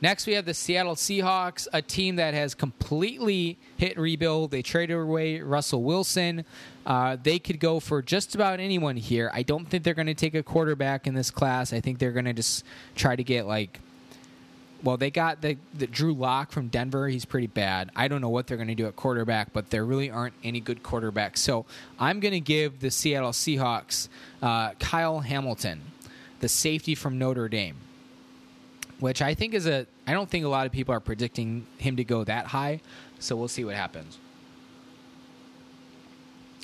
[0.00, 4.50] Next, we have the Seattle Seahawks, a team that has completely hit rebuild.
[4.50, 6.44] They traded away Russell Wilson.
[6.84, 9.30] Uh, they could go for just about anyone here.
[9.32, 11.72] I don't think they're going to take a quarterback in this class.
[11.72, 12.64] I think they're going to just
[12.94, 13.80] try to get like.
[14.82, 17.08] Well, they got the, the Drew Lock from Denver.
[17.08, 17.90] He's pretty bad.
[17.96, 20.60] I don't know what they're going to do at quarterback, but there really aren't any
[20.60, 21.38] good quarterbacks.
[21.38, 21.64] So
[21.98, 24.08] I'm going to give the Seattle Seahawks
[24.42, 25.80] uh, Kyle Hamilton,
[26.40, 27.76] the safety from Notre Dame
[29.00, 29.86] which I think is a.
[30.06, 32.80] I don't think a lot of people are predicting him to go that high,
[33.18, 34.18] so we'll see what happens.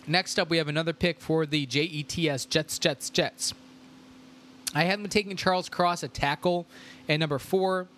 [0.07, 3.55] Next up, we have another pick for the JETS Jets, Jets, Jets.
[4.75, 6.67] I have them taking Charles Cross, a tackle,
[7.09, 7.89] at number four.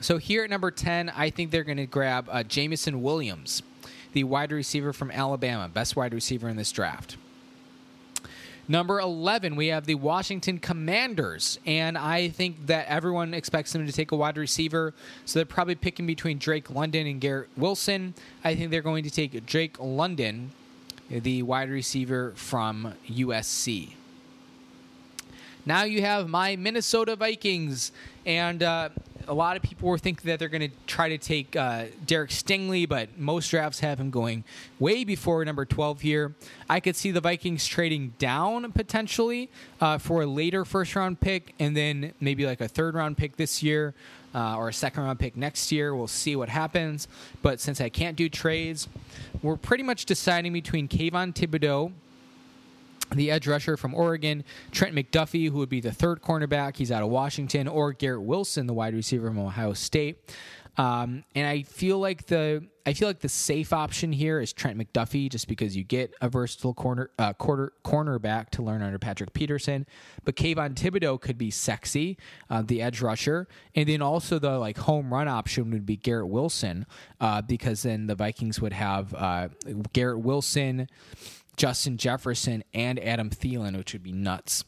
[0.00, 3.62] So here at number 10, I think they're going to grab uh, Jameson Williams,
[4.12, 7.16] the wide receiver from Alabama, best wide receiver in this draft.
[8.66, 11.58] Number 11, we have the Washington Commanders.
[11.66, 14.94] And I think that everyone expects them to take a wide receiver.
[15.26, 18.14] So they're probably picking between Drake London and Garrett Wilson.
[18.42, 20.52] I think they're going to take Drake London,
[21.10, 23.92] the wide receiver from USC.
[25.66, 27.92] Now you have my Minnesota Vikings.
[28.24, 28.88] And uh,
[29.28, 32.30] a lot of people were thinking that they're going to try to take uh, Derek
[32.30, 34.44] Stingley, but most drafts have him going
[34.78, 36.34] way before number 12 here.
[36.68, 39.50] I could see the Vikings trading down potentially
[39.80, 43.36] uh, for a later first round pick and then maybe like a third round pick
[43.36, 43.94] this year
[44.34, 45.94] uh, or a second round pick next year.
[45.94, 47.08] We'll see what happens.
[47.42, 48.88] But since I can't do trades,
[49.42, 51.92] we're pretty much deciding between Kayvon Thibodeaux
[53.10, 56.76] the edge rusher from Oregon, Trent McDuffie, who would be the third cornerback.
[56.76, 60.18] He's out of Washington, or Garrett Wilson, the wide receiver from Ohio State.
[60.76, 64.76] Um, and I feel like the I feel like the safe option here is Trent
[64.76, 69.32] McDuffie, just because you get a versatile corner uh, quarter cornerback to learn under Patrick
[69.32, 69.86] Peterson.
[70.24, 72.18] But Kayvon Thibodeaux could be sexy,
[72.50, 76.28] uh, the edge rusher, and then also the like home run option would be Garrett
[76.28, 76.86] Wilson,
[77.20, 79.48] uh, because then the Vikings would have uh,
[79.92, 80.88] Garrett Wilson.
[81.56, 84.64] Justin Jefferson and Adam Thielen, which would be nuts.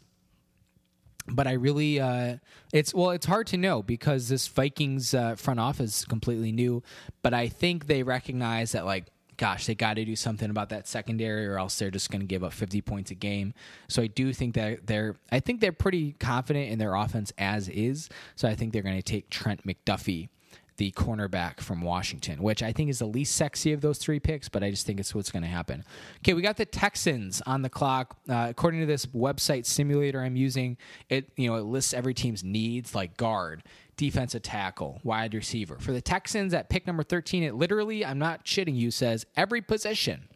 [1.29, 2.37] But I really, uh,
[2.73, 6.83] it's well, it's hard to know because this Vikings uh, front office is completely new.
[7.23, 9.07] But I think they recognize that, like,
[9.37, 12.27] gosh, they got to do something about that secondary, or else they're just going to
[12.27, 13.55] give up 50 points a game.
[13.89, 17.69] So I do think that they're, I think they're pretty confident in their offense as
[17.69, 18.09] is.
[18.37, 20.29] So I think they're going to take Trent McDuffie
[20.77, 24.49] the cornerback from Washington, which I think is the least sexy of those three picks,
[24.49, 25.85] but I just think it's what's going to happen.
[26.19, 28.17] Okay, we got the Texans on the clock.
[28.29, 30.77] Uh, according to this website simulator I'm using,
[31.09, 33.63] it you know it lists every team's needs like guard,
[33.97, 35.79] defensive tackle, wide receiver.
[35.79, 39.63] For the Texans at pick number 13, it literally, I'm not shitting you, says every
[39.63, 40.29] position.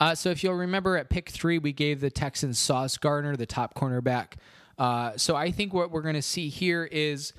[0.00, 3.46] Uh, so if you'll remember at pick three, we gave the Texans Sauce Gardner, the
[3.46, 4.32] top cornerback
[4.76, 7.32] Uh, so I think what we're going to see here is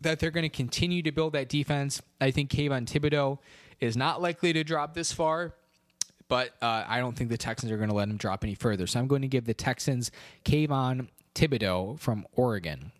[0.00, 2.00] that they're going to continue to build that defense.
[2.20, 3.38] I think Kayvon Thibodeaux
[3.80, 5.54] is not likely to drop this far,
[6.28, 8.86] but uh, I don't think the Texans are going to let him drop any further.
[8.86, 10.10] So I'm going to give the Texans
[10.44, 12.92] Kayvon Thibodeaux from Oregon.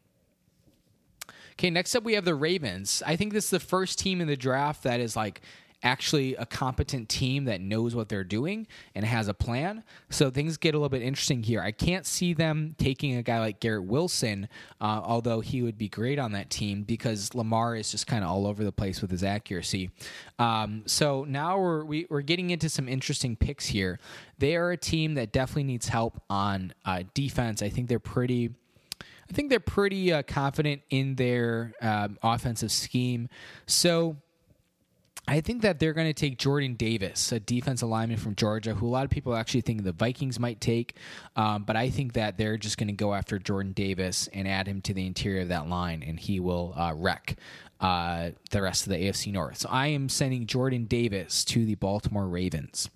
[1.52, 3.02] Okay, next up we have the Ravens.
[3.06, 5.42] I think this is the first team in the draft that is like
[5.82, 9.82] actually a competent team that knows what they're doing and has a plan.
[10.10, 11.60] So things get a little bit interesting here.
[11.60, 14.48] I can't see them taking a guy like Garrett Wilson,
[14.80, 18.30] uh, although he would be great on that team because Lamar is just kind of
[18.30, 19.90] all over the place with his accuracy.
[20.38, 23.98] Um, so now we're we, are we are getting into some interesting picks here.
[24.38, 27.62] They are a team that definitely needs help on uh, defense.
[27.62, 28.50] I think they're pretty.
[29.00, 33.28] I think they're pretty uh, confident in their um, offensive scheme.
[33.66, 34.16] So
[35.30, 38.88] I think that they're going to take Jordan Davis, a defensive lineman from Georgia, who
[38.88, 40.96] a lot of people actually think the Vikings might take.
[41.36, 44.66] Um, but I think that they're just going to go after Jordan Davis and add
[44.66, 47.36] him to the interior of that line, and he will uh, wreck
[47.80, 49.58] uh, the rest of the AFC North.
[49.58, 52.90] So I am sending Jordan Davis to the Baltimore Ravens.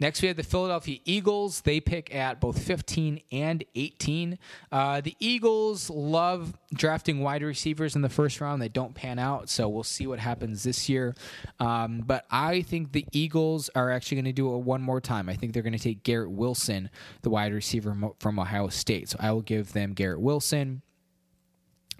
[0.00, 1.60] Next, we have the Philadelphia Eagles.
[1.60, 4.38] They pick at both 15 and 18.
[4.72, 8.62] Uh, the Eagles love drafting wide receivers in the first round.
[8.62, 11.14] They don't pan out, so we'll see what happens this year.
[11.58, 15.28] Um, but I think the Eagles are actually going to do it one more time.
[15.28, 16.88] I think they're going to take Garrett Wilson,
[17.20, 19.10] the wide receiver from Ohio State.
[19.10, 20.80] So I will give them Garrett Wilson.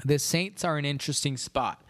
[0.06, 1.84] The Saints are an interesting spot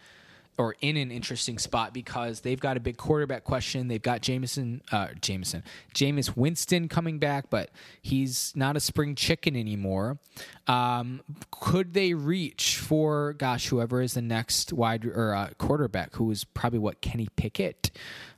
[0.59, 3.89] or in an interesting spot because they've got a big quarterback question.
[3.89, 5.63] They've got Jameson, uh, Jameson,
[5.95, 7.71] Jameis Winston coming back, but
[8.03, 10.19] he's not a spring chicken anymore.
[10.67, 16.31] Um, could they reach for, gosh, whoever is the next wide or uh, quarterback, who
[16.31, 17.91] is probably what Kenny Pickett?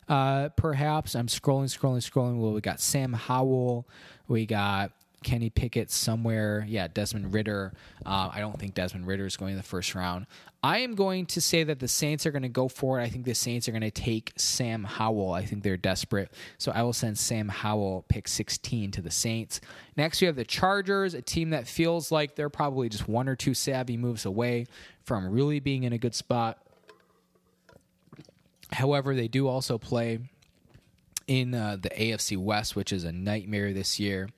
[0.09, 2.39] Uh, perhaps I'm scrolling, scrolling, scrolling.
[2.41, 3.89] Well, we got Sam Howell,
[4.29, 4.93] we got
[5.23, 6.65] Kenny Pickett somewhere.
[6.69, 7.73] Yeah, Desmond Ridder.
[8.05, 10.27] Uh, I don't think Desmond Ridder is going in the first round.
[10.65, 13.03] I am going to say that the Saints are going to go for it.
[13.03, 15.33] I think the Saints are going to take Sam Howell.
[15.33, 16.33] I think they're desperate.
[16.59, 19.61] So I will send Sam Howell, pick 16, to the Saints.
[19.97, 23.35] Next, we have the Chargers, a team that feels like they're probably just one or
[23.35, 24.67] two savvy moves away
[25.05, 26.59] from really being in a good spot.
[28.71, 30.21] However, they do also play
[31.27, 34.29] in uh, the AFC West, which is a nightmare this year.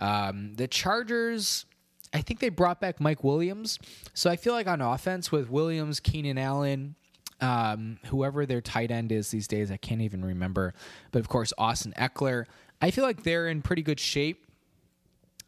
[0.00, 1.66] Um, the Chargers,
[2.12, 3.78] I think they brought back Mike Williams.
[4.14, 6.96] So I feel like on offense with Williams, Keenan Allen,
[7.40, 10.74] um, whoever their tight end is these days, I can't even remember.
[11.12, 12.46] But of course, Austin Ekeler.
[12.82, 14.46] I feel like they're in pretty good shape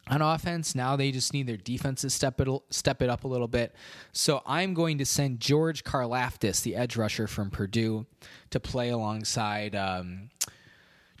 [0.07, 0.75] on offense.
[0.75, 3.75] Now they just need their defense to step it step it up a little bit.
[4.11, 8.05] So I'm going to send George Karlaftis, the edge rusher from Purdue,
[8.51, 10.29] to play alongside um,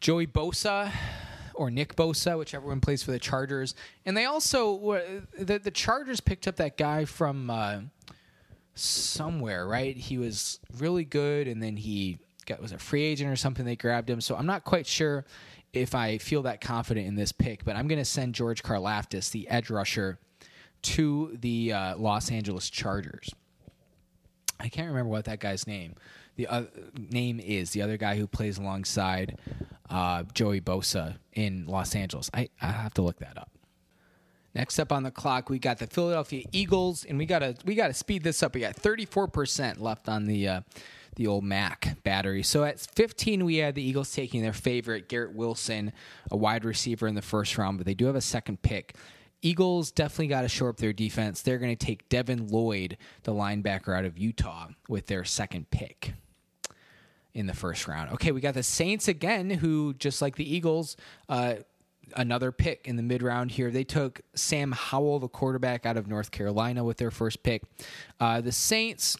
[0.01, 0.91] Joey Bosa
[1.53, 3.75] or Nick Bosa, whichever one plays for the Chargers.
[4.05, 5.01] And they also
[5.37, 7.81] the the Chargers picked up that guy from uh,
[8.75, 9.95] somewhere, right?
[9.95, 13.65] He was really good, and then he got was a free agent or something.
[13.65, 15.25] They grabbed him, so I'm not quite sure
[15.71, 17.65] if I feel that confident in this pick.
[17.65, 20.19] But I'm going to send George Karlaftis, the edge rusher,
[20.83, 23.29] to the uh, Los Angeles Chargers.
[24.59, 25.95] I can't remember what that guy's name
[26.35, 26.63] the uh,
[27.11, 29.37] name is the other guy who plays alongside
[29.93, 32.29] uh, Joey Bosa in Los Angeles.
[32.33, 33.51] I, I have to look that up.
[34.55, 37.93] Next up on the clock, we got the Philadelphia Eagles, and we gotta we gotta
[37.93, 38.53] speed this up.
[38.55, 40.61] We got thirty four percent left on the uh,
[41.15, 42.43] the old Mac battery.
[42.43, 45.93] So at fifteen, we had the Eagles taking their favorite Garrett Wilson,
[46.29, 48.95] a wide receiver in the first round, but they do have a second pick.
[49.41, 51.41] Eagles definitely got to shore up their defense.
[51.41, 56.13] They're going to take Devin Lloyd, the linebacker out of Utah, with their second pick
[57.33, 58.11] in the first round.
[58.13, 60.95] Okay, we got the Saints again, who just like the Eagles,
[61.29, 61.55] uh,
[62.15, 63.71] another pick in the mid round here.
[63.71, 67.63] They took Sam Howell, the quarterback out of North Carolina, with their first pick.
[68.19, 69.17] Uh, the Saints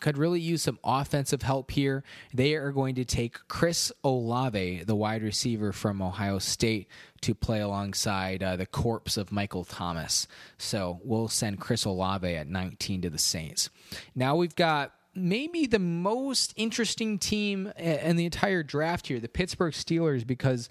[0.00, 2.04] could really use some offensive help here.
[2.32, 6.88] They are going to take Chris Olave, the wide receiver from Ohio State,
[7.22, 10.26] to play alongside uh, the corpse of Michael Thomas.
[10.58, 13.70] So we'll send Chris Olave at 19 to the Saints.
[14.14, 19.72] Now we've got maybe the most interesting team in the entire draft here, the Pittsburgh
[19.72, 20.68] Steelers, because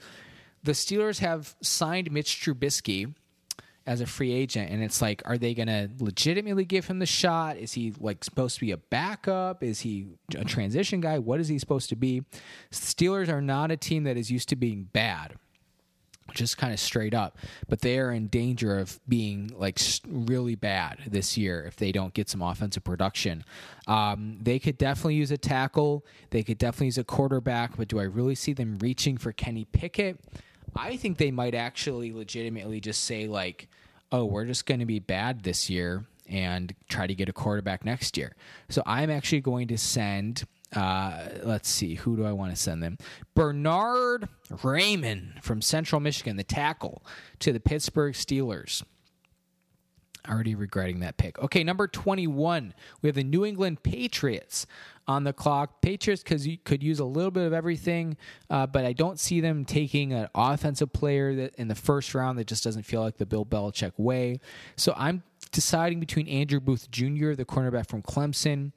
[0.63, 3.13] the Steelers have signed Mitch Trubisky
[3.85, 7.05] as a free agent and it's like are they going to legitimately give him the
[7.05, 7.57] shot?
[7.57, 9.61] Is he like supposed to be a backup?
[9.61, 11.19] Is he a transition guy?
[11.19, 12.23] What is he supposed to be?
[12.71, 15.35] Steelers are not a team that is used to being bad
[16.33, 17.37] just kind of straight up.
[17.67, 22.13] But they are in danger of being like really bad this year if they don't
[22.13, 23.43] get some offensive production.
[23.87, 26.05] Um, they could definitely use a tackle.
[26.29, 27.77] They could definitely use a quarterback.
[27.77, 30.19] But do I really see them reaching for Kenny Pickett?
[30.75, 33.67] I think they might actually legitimately just say like,
[34.11, 37.85] oh, we're just going to be bad this year and try to get a quarterback
[37.85, 38.35] next year.
[38.69, 40.45] So I'm actually going to send.
[40.75, 42.97] Uh, let's see, who do I want to send them?
[43.35, 44.27] Bernard
[44.63, 47.03] Raymond from Central Michigan, the tackle,
[47.39, 48.83] to the Pittsburgh Steelers.
[50.27, 51.37] Already regretting that pick.
[51.39, 54.65] Okay, number 21, we have the New England Patriots
[55.05, 55.81] on the clock.
[55.81, 58.15] Patriots cause you could use a little bit of everything,
[58.49, 62.39] uh, but I don't see them taking an offensive player that in the first round
[62.39, 64.39] that just doesn't feel like the Bill Belichick way.
[64.77, 68.71] So I'm deciding between Andrew Booth Jr., the cornerback from Clemson,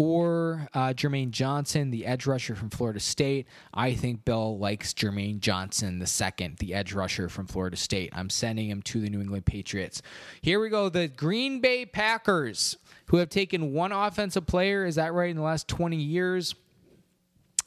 [0.00, 3.46] or uh, Jermaine Johnson, the edge rusher from Florida State.
[3.74, 8.08] I think Bill likes Jermaine Johnson, the second, the edge rusher from Florida State.
[8.14, 10.00] I'm sending him to the New England Patriots.
[10.40, 10.88] Here we go.
[10.88, 12.78] The Green Bay Packers,
[13.08, 16.54] who have taken one offensive player, is that right, in the last 20 years?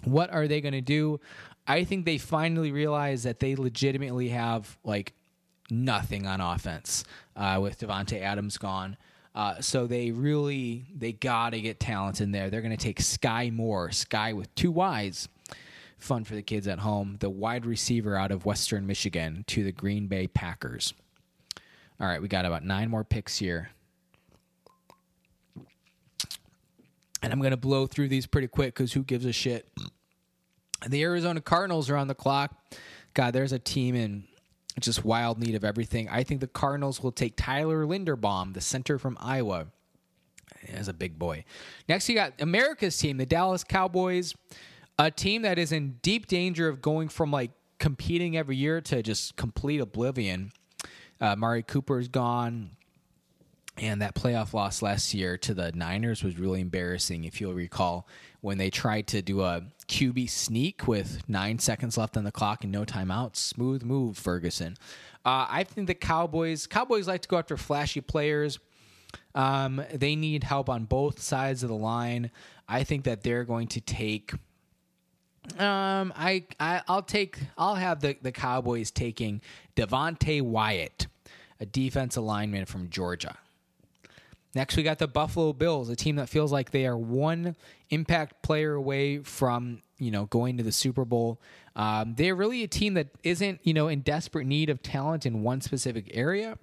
[0.03, 1.19] What are they going to do?
[1.67, 5.13] I think they finally realize that they legitimately have like
[5.69, 7.03] nothing on offense
[7.36, 8.97] uh, with Davante Adams gone.
[9.36, 12.49] Uh, so they really they gotta get talent in there.
[12.49, 15.27] They're gonna take Skyy Moore, Sky with two Y's.
[15.97, 17.15] Fun for the kids at home.
[17.19, 20.93] The wide receiver out of Western Michigan to the Green Bay Packers.
[21.99, 23.69] All right, we got about nine more picks here.
[27.21, 29.69] And I'm going to blow through these pretty quick because who gives a shit?
[30.86, 32.53] The Arizona Cardinals are on the clock.
[33.13, 34.25] God, there's a team in
[34.80, 36.09] just wild need of everything.
[36.09, 39.67] I think the Cardinals will take Tyler Linderbaum, the center from Iowa,
[40.67, 41.45] as a big boy.
[41.88, 44.34] Next, you got America's team, the Dallas Cowboys,
[44.97, 49.03] a team that is in deep danger of going from like competing every year to
[49.03, 50.51] just complete oblivion.
[51.19, 52.71] Uh, Mari Cooper's gone.
[53.78, 58.07] And that playoff loss last year to the Niners was really embarrassing, if you'll recall,
[58.41, 62.63] when they tried to do a QB sneak with nine seconds left on the clock
[62.63, 63.38] and no timeouts.
[63.38, 64.78] Smooth move, Ferguson.
[65.26, 68.59] Uh, I think the Cowboys Cowboys like to go after flashy players.
[69.34, 72.30] Um, they need help on both sides of the line.
[72.67, 74.34] I think that they're going to take.
[75.57, 79.41] Um, I, I I'll take I'll have the the Cowboys taking
[79.76, 81.07] Devonte Wyatt,
[81.59, 83.38] a defensive lineman from Georgia.
[84.56, 87.56] Next, we got the Buffalo Bills, a team that feels like they are one
[87.89, 91.41] impact player away from you know going to the Super Bowl.
[91.76, 95.41] Um, they're really a team that isn't you know in desperate need of talent in
[95.43, 96.58] one specific area.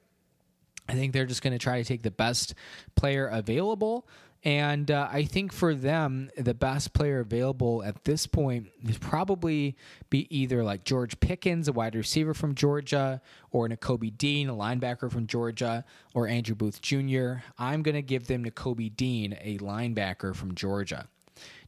[0.88, 2.54] I think they're just going to try to take the best
[2.96, 4.08] player available.
[4.42, 9.76] And uh, I think for them, the best player available at this point is probably
[10.08, 13.20] be either like George Pickens, a wide receiver from Georgia,
[13.50, 15.84] or Nakobe Dean, a linebacker from Georgia,
[16.14, 17.34] or Andrew Booth Jr.
[17.58, 21.06] I'm going to give them Nakobe Dean, a linebacker from Georgia.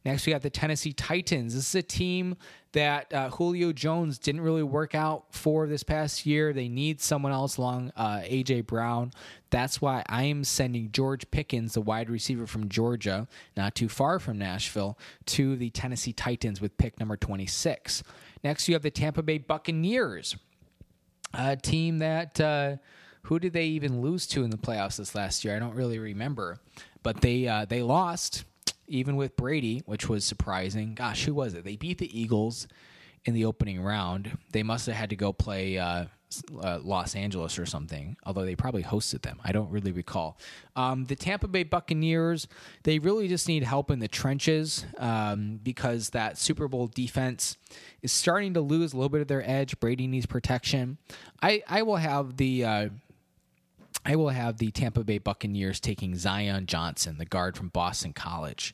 [0.05, 1.55] Next, we got the Tennessee Titans.
[1.55, 2.35] This is a team
[2.73, 6.51] that uh, Julio Jones didn't really work out for this past year.
[6.51, 9.13] They need someone else along uh, AJ Brown.
[9.49, 14.19] That's why I am sending George Pickens, the wide receiver from Georgia, not too far
[14.19, 14.97] from Nashville,
[15.27, 18.03] to the Tennessee Titans with pick number 26.
[18.43, 20.35] Next, you have the Tampa Bay Buccaneers,
[21.33, 22.39] a team that.
[22.39, 22.77] Uh,
[23.27, 25.55] who did they even lose to in the playoffs this last year?
[25.55, 26.59] I don't really remember,
[27.03, 28.43] but they uh, they lost
[28.93, 30.93] even with Brady, which was surprising.
[30.93, 31.65] Gosh, who was it?
[31.65, 32.67] They beat the Eagles
[33.25, 34.37] in the opening round.
[34.51, 36.05] They must have had to go play uh,
[36.61, 39.39] uh, Los Angeles or something, although they probably hosted them.
[39.43, 40.37] I don't really recall.
[40.75, 42.47] Um, the Tampa Bay Buccaneers,
[42.83, 47.57] they really just need help in the trenches um, because that Super Bowl defense
[48.03, 49.79] is starting to lose a little bit of their edge.
[49.79, 50.99] Brady needs protection.
[51.41, 52.65] I, I will have the.
[52.65, 52.89] Uh,
[54.05, 58.73] I will have the Tampa Bay Buccaneers taking Zion Johnson, the guard from Boston College.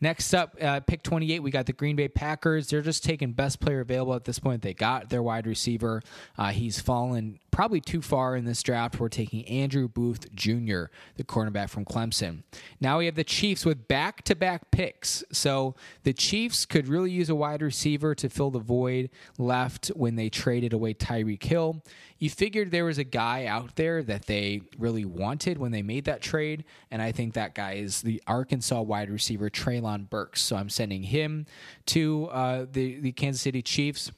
[0.00, 2.68] Next up, uh, pick 28, we got the Green Bay Packers.
[2.68, 4.60] They're just taking best player available at this point.
[4.60, 6.02] They got their wide receiver.
[6.36, 9.00] Uh, he's fallen probably too far in this draft.
[9.00, 10.84] We're taking Andrew Booth Jr.,
[11.16, 12.42] the cornerback from Clemson.
[12.78, 15.24] Now we have the Chiefs with back to back picks.
[15.32, 19.08] So the Chiefs could really use a wide receiver to fill the void
[19.38, 21.82] left when they traded away Tyreek Hill.
[22.18, 26.06] You figured there was a guy out there that they really wanted when they made
[26.06, 30.42] that trade, and I think that guy is the Arkansas wide receiver Treylon Burks.
[30.42, 31.46] So I'm sending him
[31.86, 34.10] to uh, the the Kansas City Chiefs.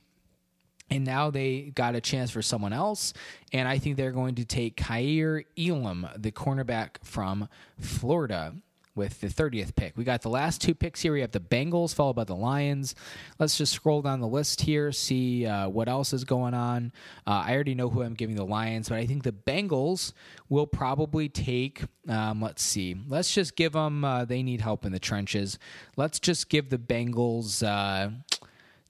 [0.90, 3.12] And now they got a chance for someone else.
[3.52, 7.46] And I think they're going to take Kaiir Elam, the cornerback from
[7.78, 8.54] Florida,
[8.98, 9.96] with the 30th pick.
[9.96, 11.12] We got the last two picks here.
[11.12, 12.96] We have the Bengals, followed by the Lions.
[13.38, 16.92] Let's just scroll down the list here, see uh, what else is going on.
[17.26, 20.12] Uh, I already know who I'm giving the Lions, but I think the Bengals
[20.48, 24.90] will probably take, um, let's see, let's just give them, uh, they need help in
[24.90, 25.58] the trenches.
[25.96, 27.66] Let's just give the Bengals.
[27.66, 28.10] Uh,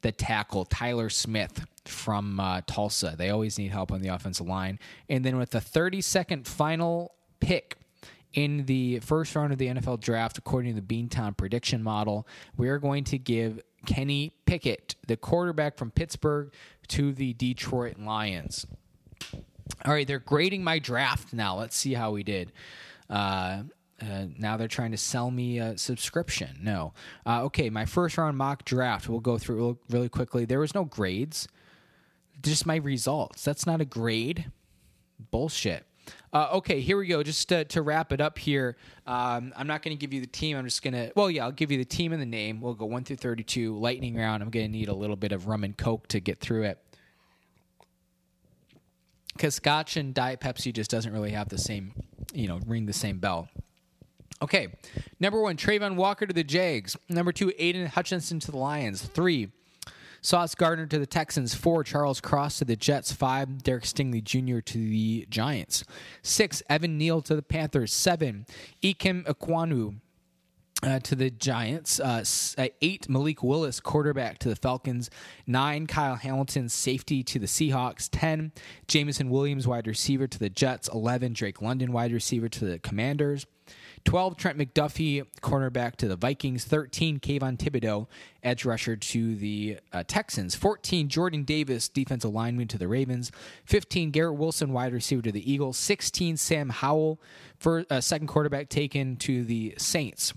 [0.00, 3.16] the tackle Tyler Smith from uh, Tulsa.
[3.18, 4.78] They always need help on the offensive line.
[5.08, 7.76] And then with the 32nd final pick
[8.34, 12.26] in the first round of the NFL draft, according to the Beantown prediction model,
[12.56, 16.52] we are going to give Kenny Pickett, the quarterback from Pittsburgh,
[16.88, 18.66] to the Detroit Lions.
[19.84, 21.56] All right, they're grading my draft now.
[21.58, 22.52] Let's see how we did.
[23.08, 23.62] Uh,
[24.00, 26.58] uh, now they're trying to sell me a subscription.
[26.62, 26.92] No.
[27.26, 29.08] Uh, okay, my first round mock draft.
[29.08, 30.44] We'll go through really quickly.
[30.44, 31.48] There was no grades,
[32.42, 33.44] just my results.
[33.44, 34.50] That's not a grade.
[35.30, 35.84] Bullshit.
[36.32, 37.22] Uh, okay, here we go.
[37.22, 40.26] Just to, to wrap it up here, um, I'm not going to give you the
[40.26, 40.56] team.
[40.56, 42.60] I'm just going to, well, yeah, I'll give you the team and the name.
[42.60, 44.42] We'll go 1 through 32, lightning round.
[44.42, 46.78] I'm going to need a little bit of rum and coke to get through it.
[49.32, 51.92] Because Scotch and Diet Pepsi just doesn't really have the same,
[52.32, 53.48] you know, ring the same bell.
[54.42, 54.68] Okay,
[55.18, 56.96] number one, Travon Walker to the Jags.
[57.08, 59.02] Number two, Aidan Hutchinson to the Lions.
[59.02, 59.50] Three,
[60.20, 61.54] Sauce Gardner to the Texans.
[61.54, 63.12] Four, Charles Cross to the Jets.
[63.12, 64.60] Five, Derek Stingley Jr.
[64.60, 65.84] to the Giants.
[66.22, 67.92] Six, Evan Neal to the Panthers.
[67.92, 68.46] Seven,
[68.82, 70.00] Ikem Ekwonu
[70.82, 72.00] uh, to the Giants.
[72.00, 72.24] Uh,
[72.56, 75.10] uh, eight, Malik Willis, quarterback to the Falcons.
[75.46, 78.08] Nine, Kyle Hamilton, safety to the Seahawks.
[78.10, 78.52] Ten,
[78.86, 80.88] Jameson Williams, wide receiver to the Jets.
[80.88, 83.46] Eleven, Drake London, wide receiver to the Commanders.
[84.08, 86.64] 12, Trent McDuffie, cornerback to the Vikings.
[86.64, 88.06] 13, Kayvon Thibodeaux,
[88.42, 90.54] edge rusher to the uh, Texans.
[90.54, 93.30] 14, Jordan Davis, defensive lineman to the Ravens.
[93.66, 95.76] 15, Garrett Wilson, wide receiver to the Eagles.
[95.76, 97.20] 16, Sam Howell,
[97.58, 100.32] for uh, second quarterback taken to the Saints.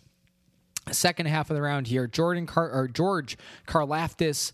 [0.91, 3.37] Second half of the round here, Jordan Car- or George
[3.69, 4.51] Karlaftis,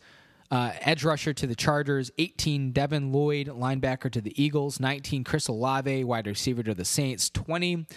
[0.52, 5.48] uh, edge rusher to the Chargers, 18 Devin Lloyd, linebacker to the Eagles, 19 Chris
[5.48, 7.88] Olave, wide receiver to the Saints, 20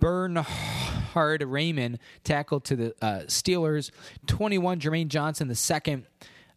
[0.00, 3.90] Bernhard Raymond, tackle to the uh, Steelers.
[4.26, 6.06] 21, Jermaine Johnson, the second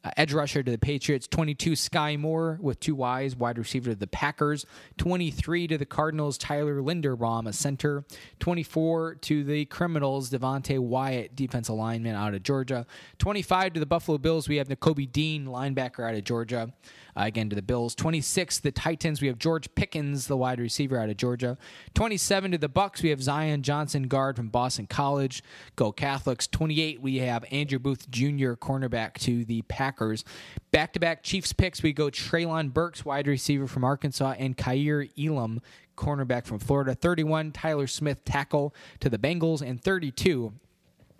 [0.04, 1.28] uh, edge rusher to the Patriots.
[1.28, 4.66] 22, Skyy Moore with two Ys, wide receiver to the Packers.
[4.98, 8.04] 23 to the Cardinals, Tyler Linderbaum, a center.
[8.40, 12.86] 24 to the Criminals, Devonte Wyatt, defensive lineman out of Georgia.
[13.20, 16.74] 25 to the Buffalo Bills, we have Nakobe Dean, linebacker out of Georgia.
[17.16, 17.94] Uh, again to the Bills.
[17.96, 19.22] 26, the Titans.
[19.22, 21.58] We have George Pickens, the wide receiver out of Georgia.
[21.94, 23.04] 27 to the Bucks.
[23.04, 25.44] We have Zion Johnson, guard from Boston College.
[25.76, 26.48] Go Catholics.
[26.48, 30.26] 28, we have Andrew Booth Jr., cornerback to the Packers.
[30.72, 31.84] Back to back Chiefs picks.
[31.84, 35.62] We go Treylon Burks, wide receiver from Arkansas, and Kaiir Elam,
[35.96, 36.96] cornerback from Florida.
[36.96, 39.62] 31, Tyler Smith, tackle to the Bengals.
[39.62, 40.52] And 32,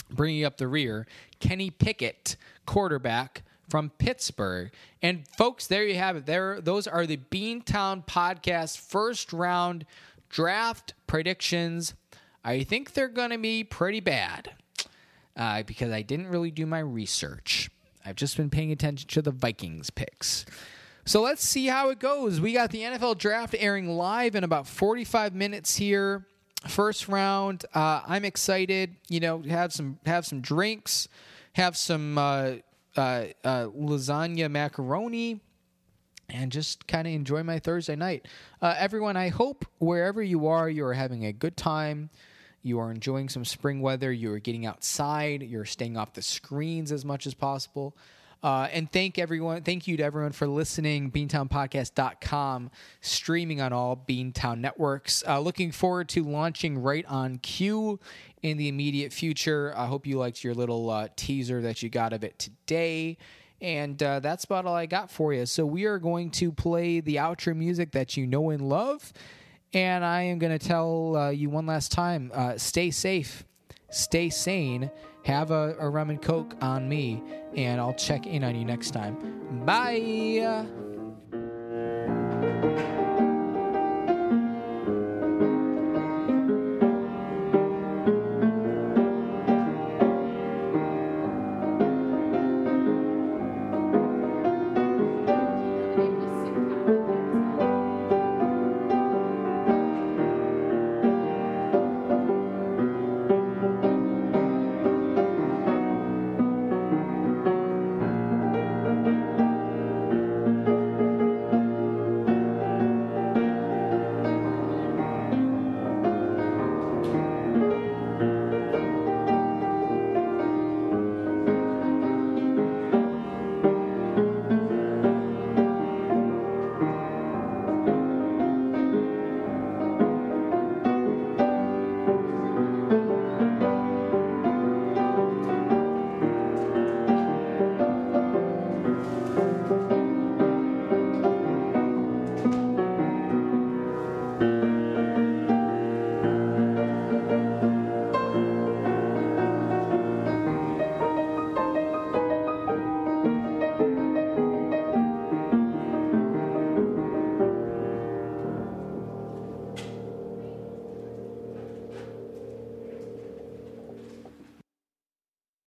[0.10, 1.06] bringing up the rear,
[1.40, 2.36] Kenny Pickett,
[2.66, 3.44] quarterback
[3.74, 4.70] from Pittsburgh.
[5.02, 6.28] And folks, there you have it.
[6.28, 9.88] There, those are the Beantown Podcast first round
[10.30, 11.96] draft predictions.
[12.44, 14.52] I think they're going to be pretty bad
[15.36, 17.72] uh, because I didn't really do my research.
[18.06, 20.46] I've just been paying attention to the Vikings picks.
[21.06, 22.40] So let's see how it goes.
[22.40, 26.28] We got the NFL draft airing live in about 45 minutes here.
[26.68, 27.66] First round.
[27.74, 28.98] Uh, I'm excited.
[29.10, 31.08] You know, have some have some drinks,
[31.54, 32.52] have some uh,
[32.96, 35.40] uh, uh, lasagna macaroni
[36.30, 38.28] and just kind of enjoy my Thursday night.
[38.62, 42.10] Uh, everyone, I hope wherever you are, you are having a good time.
[42.62, 44.12] You are enjoying some spring weather.
[44.12, 45.44] You are getting outside.
[45.44, 47.96] You're staying off the screens as much as possible.
[48.42, 49.64] Uh, and thank everyone.
[49.64, 51.12] Thank you to everyone for listening.
[51.12, 55.24] BeantownPodcast.com, streaming on all Beantown networks.
[55.26, 58.00] Uh, looking forward to launching right on cue
[58.44, 59.74] in the immediate future.
[59.76, 63.18] I hope you liked your little uh, teaser that you got of it today.
[63.62, 65.46] And uh, that's about all I got for you.
[65.46, 69.14] So we are going to play the outro music that you know and love.
[69.74, 73.46] And I am going to tell uh, you one last time uh, stay safe,
[73.90, 74.92] stay sane,
[75.24, 77.24] have a, a rum and coke on me,
[77.56, 79.66] and I'll check in on you next time.
[79.66, 80.68] Bye.